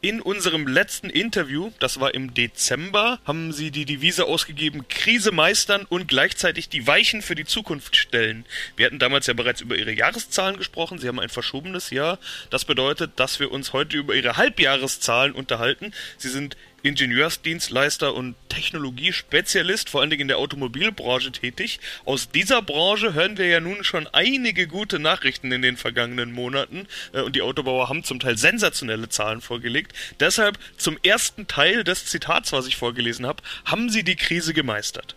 In 0.00 0.20
unserem 0.20 0.68
letzten 0.68 1.10
Interview, 1.10 1.72
das 1.80 1.98
war 1.98 2.14
im 2.14 2.32
Dezember, 2.32 3.18
haben 3.24 3.50
Sie 3.50 3.72
die 3.72 3.84
Devise 3.84 4.26
ausgegeben, 4.26 4.86
Krise 4.86 5.32
meistern 5.32 5.86
und 5.88 6.06
gleichzeitig 6.06 6.68
die 6.68 6.86
Weichen 6.86 7.20
für 7.20 7.34
die 7.34 7.44
Zukunft 7.44 7.96
stellen. 7.96 8.46
Wir 8.76 8.86
hatten 8.86 9.00
damals 9.00 9.26
ja 9.26 9.34
bereits 9.34 9.60
über 9.60 9.74
Ihre 9.74 9.90
Jahreszahlen 9.90 10.56
gesprochen. 10.56 10.98
Sie 10.98 11.08
haben 11.08 11.18
ein 11.18 11.30
verschobenes 11.30 11.90
Jahr. 11.90 12.20
Das 12.48 12.64
bedeutet, 12.64 13.10
dass 13.16 13.40
wir 13.40 13.50
uns 13.50 13.72
heute 13.72 13.96
über 13.96 14.14
Ihre 14.14 14.36
Halbjahreszahlen 14.36 15.32
unterhalten. 15.32 15.92
Sie 16.16 16.28
sind 16.28 16.56
Ingenieursdienstleister 16.82 18.14
und 18.14 18.36
Technologiespezialist, 18.48 19.90
vor 19.90 20.00
allen 20.00 20.10
Dingen 20.10 20.22
in 20.22 20.28
der 20.28 20.38
Automobilbranche 20.38 21.32
tätig. 21.32 21.80
Aus 22.04 22.30
dieser 22.30 22.62
Branche 22.62 23.14
hören 23.14 23.36
wir 23.38 23.46
ja 23.46 23.60
nun 23.60 23.84
schon 23.84 24.06
einige 24.08 24.66
gute 24.66 24.98
Nachrichten 24.98 25.50
in 25.52 25.62
den 25.62 25.76
vergangenen 25.76 26.32
Monaten 26.32 26.86
äh, 27.12 27.20
und 27.20 27.36
die 27.36 27.42
Autobauer 27.42 27.88
haben 27.88 28.04
zum 28.04 28.20
Teil 28.20 28.36
sensationelle 28.36 29.08
Zahlen 29.08 29.40
vorgelegt. 29.40 29.92
Deshalb 30.20 30.58
zum 30.76 30.98
ersten 31.02 31.48
Teil 31.48 31.84
des 31.84 32.06
Zitats, 32.06 32.52
was 32.52 32.66
ich 32.66 32.76
vorgelesen 32.76 33.26
habe, 33.26 33.42
haben 33.64 33.90
Sie 33.90 34.04
die 34.04 34.16
Krise 34.16 34.54
gemeistert? 34.54 35.16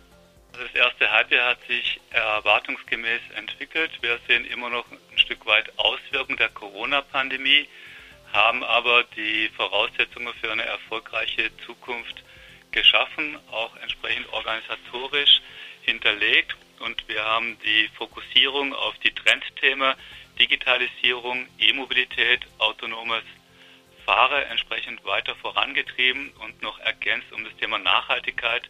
Also 0.53 0.65
das 0.65 0.75
erste 0.75 1.11
Halbjahr 1.11 1.51
hat 1.51 1.59
sich 1.67 1.99
erwartungsgemäß 2.11 3.21
entwickelt. 3.35 3.91
Wir 4.01 4.19
sehen 4.27 4.45
immer 4.45 4.69
noch 4.69 4.85
ein 4.91 5.17
Stück 5.17 5.45
weit 5.45 5.71
Auswirkungen 5.77 6.37
der 6.37 6.49
Corona-Pandemie 6.49 7.67
haben 8.33 8.63
aber 8.63 9.03
die 9.15 9.49
Voraussetzungen 9.55 10.33
für 10.41 10.51
eine 10.51 10.63
erfolgreiche 10.63 11.55
Zukunft 11.65 12.23
geschaffen, 12.71 13.37
auch 13.51 13.75
entsprechend 13.77 14.31
organisatorisch 14.31 15.41
hinterlegt. 15.81 16.55
Und 16.79 17.07
wir 17.07 17.23
haben 17.23 17.57
die 17.63 17.89
Fokussierung 17.95 18.73
auf 18.73 18.97
die 18.99 19.13
Trendthemen 19.13 19.95
Digitalisierung, 20.39 21.47
E-Mobilität, 21.59 22.41
autonomes 22.57 23.23
Fahren 24.05 24.43
entsprechend 24.49 25.03
weiter 25.05 25.35
vorangetrieben 25.35 26.31
und 26.39 26.61
noch 26.63 26.79
ergänzt 26.79 27.31
um 27.31 27.43
das 27.43 27.55
Thema 27.57 27.77
Nachhaltigkeit, 27.77 28.69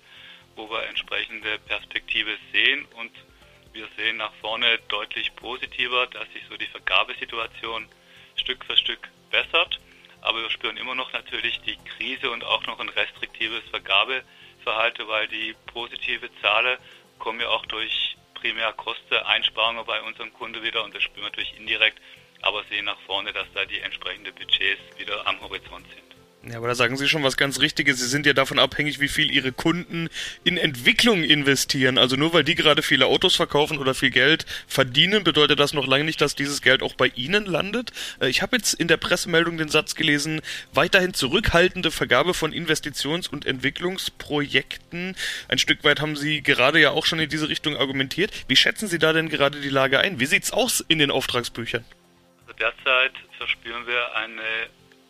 wo 0.56 0.70
wir 0.70 0.84
entsprechende 0.88 1.60
Perspektive 1.60 2.38
sehen. 2.52 2.86
Und 2.96 3.12
wir 3.72 3.88
sehen 3.96 4.18
nach 4.18 4.34
vorne 4.42 4.80
deutlich 4.90 5.34
positiver, 5.36 6.08
dass 6.08 6.30
sich 6.34 6.44
so 6.50 6.58
die 6.58 6.68
Vergabesituation 6.68 7.88
Stück 8.36 8.66
für 8.66 8.76
Stück 8.76 9.10
verbessert, 9.32 9.80
aber 10.22 10.42
wir 10.42 10.50
spüren 10.52 10.78
immer 10.78 10.96
noch 10.96 11.12
natürlich 11.14 11.60
die 11.62 11.78
Krise 11.78 12.30
und 12.30 12.44
auch 12.44 12.66
noch 12.68 12.80
ein 12.80 12.90
restriktives 12.90 13.64
Vergabeverhalten, 13.70 15.08
weil 15.08 15.28
die 15.28 15.56
positive 15.74 16.30
Zahlen 16.42 16.78
kommen 17.18 17.40
ja 17.40 17.48
auch 17.50 17.66
durch 17.66 18.18
primär 18.36 18.74
Kosteneinsparungen 18.74 19.86
bei 19.86 20.02
unseren 20.02 20.34
Kunden 20.34 20.62
wieder 20.64 20.84
und 20.84 20.94
das 20.96 21.04
spüren 21.04 21.24
wir 21.24 21.30
natürlich 21.30 21.58
indirekt, 21.58 22.00
aber 22.42 22.64
sehen 22.66 22.86
nach 22.86 23.00
vorne, 23.02 23.32
dass 23.34 23.48
da 23.54 23.66
die 23.66 23.80
entsprechenden 23.80 24.34
Budgets 24.34 24.82
wieder 24.98 25.26
am 25.28 25.40
Horizont 25.42 25.88
sind. 25.90 26.21
Ja, 26.44 26.58
aber 26.58 26.70
da 26.70 26.76
sagen 26.76 26.98
Sie 26.98 27.08
schon 27.08 27.22
was 27.22 27.38
ganz 27.38 27.60
Richtiges. 27.60 28.00
Sie 28.00 28.08
sind 28.08 28.26
ja 28.26 28.34
davon 28.34 28.58
abhängig, 28.58 29.00
wie 29.00 29.10
viel 29.10 29.30
Ihre 29.30 29.52
Kunden 29.52 30.10
in 30.44 30.58
Entwicklung 30.58 31.24
investieren. 31.24 32.00
Also 32.00 32.16
nur 32.16 32.34
weil 32.34 32.44
die 32.44 32.56
gerade 32.56 32.82
viele 32.82 33.06
Autos 33.06 33.36
verkaufen 33.36 33.78
oder 33.78 33.94
viel 33.94 34.10
Geld 34.10 34.48
verdienen, 34.66 35.24
bedeutet 35.24 35.60
das 35.60 35.74
noch 35.74 35.86
lange 35.86 36.04
nicht, 36.04 36.20
dass 36.20 36.34
dieses 36.34 36.64
Geld 36.64 36.82
auch 36.82 36.96
bei 36.96 37.12
Ihnen 37.14 37.46
landet. 37.46 37.92
Äh, 38.20 38.30
ich 38.30 38.42
habe 38.42 38.58
jetzt 38.58 38.74
in 38.74 38.88
der 38.88 38.98
Pressemeldung 38.98 39.58
den 39.58 39.70
Satz 39.70 39.94
gelesen, 39.94 40.42
weiterhin 40.74 41.14
zurückhaltende 41.14 41.92
Vergabe 41.92 42.34
von 42.34 42.54
Investitions- 42.54 43.28
und 43.28 43.46
Entwicklungsprojekten. 43.46 45.16
Ein 45.48 45.58
Stück 45.60 45.84
weit 45.84 46.02
haben 46.02 46.16
Sie 46.16 46.42
gerade 46.42 46.80
ja 46.80 46.90
auch 46.90 47.06
schon 47.06 47.20
in 47.20 47.30
diese 47.30 47.50
Richtung 47.50 47.78
argumentiert. 47.78 48.32
Wie 48.48 48.56
schätzen 48.56 48.88
Sie 48.88 48.98
da 48.98 49.14
denn 49.14 49.30
gerade 49.30 49.62
die 49.62 49.70
Lage 49.70 50.00
ein? 50.00 50.20
Wie 50.20 50.26
sieht's 50.26 50.52
aus 50.52 50.84
in 50.88 50.98
den 50.98 51.12
Auftragsbüchern? 51.12 51.86
Also 52.48 52.58
derzeit 52.58 53.14
verspüren 53.38 53.86
wir 53.86 54.16
eine 54.16 54.42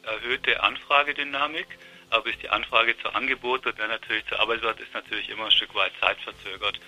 erhöhte 0.03 0.61
Anfragedynamik, 0.63 1.67
aber 2.09 2.23
bis 2.23 2.37
die 2.39 2.49
Anfrage 2.49 2.97
zu 2.97 3.13
Angebot 3.13 3.65
wird, 3.65 3.79
dann 3.79 3.89
natürlich 3.89 4.25
zur 4.27 4.39
Arbeit 4.39 4.61
wird, 4.61 4.79
ist 4.79 4.93
natürlich 4.93 5.29
immer 5.29 5.45
ein 5.45 5.51
Stück 5.51 5.73
weit 5.75 5.91
zeitverzögert. 5.99 6.79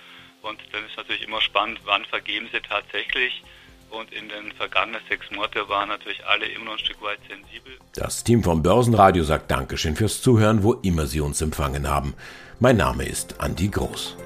Und 0.42 0.60
dann 0.74 0.86
ist 0.86 0.98
natürlich 0.98 1.24
immer 1.24 1.42
spannend, 1.42 1.80
wann 1.86 2.04
vergeben 2.06 2.50
sie 2.52 2.60
tatsächlich. 2.60 3.44
Und 3.90 4.12
in 4.12 4.28
den 4.28 4.52
vergangenen 4.54 5.02
sechs 5.08 5.30
Monaten 5.32 5.70
waren 5.70 5.88
natürlich 5.88 6.26
alle 6.26 6.46
immer 6.48 6.66
noch 6.66 6.74
ein 6.74 6.80
Stück 6.80 7.02
weit 7.02 7.20
sensibel. 7.30 7.78
Das 7.94 8.24
Team 8.24 8.44
vom 8.44 8.62
Börsenradio 8.62 9.24
sagt 9.24 9.50
Dankeschön 9.50 9.96
fürs 9.96 10.22
Zuhören, 10.22 10.64
wo 10.64 10.74
immer 10.74 11.06
Sie 11.06 11.22
uns 11.22 11.42
empfangen 11.42 11.88
haben. 11.88 12.16
Mein 12.60 12.78
Name 12.78 13.06
ist 13.06 13.40
Andi 13.40 13.70
Groß. 13.70 14.18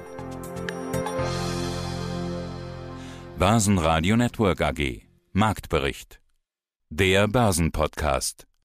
Börsenradio 3.38 4.16
Network 4.16 4.60
AG. 4.62 5.02
Marktbericht. 5.32 6.18
Der 6.88 7.28
Börsenpodcast. 7.28 8.47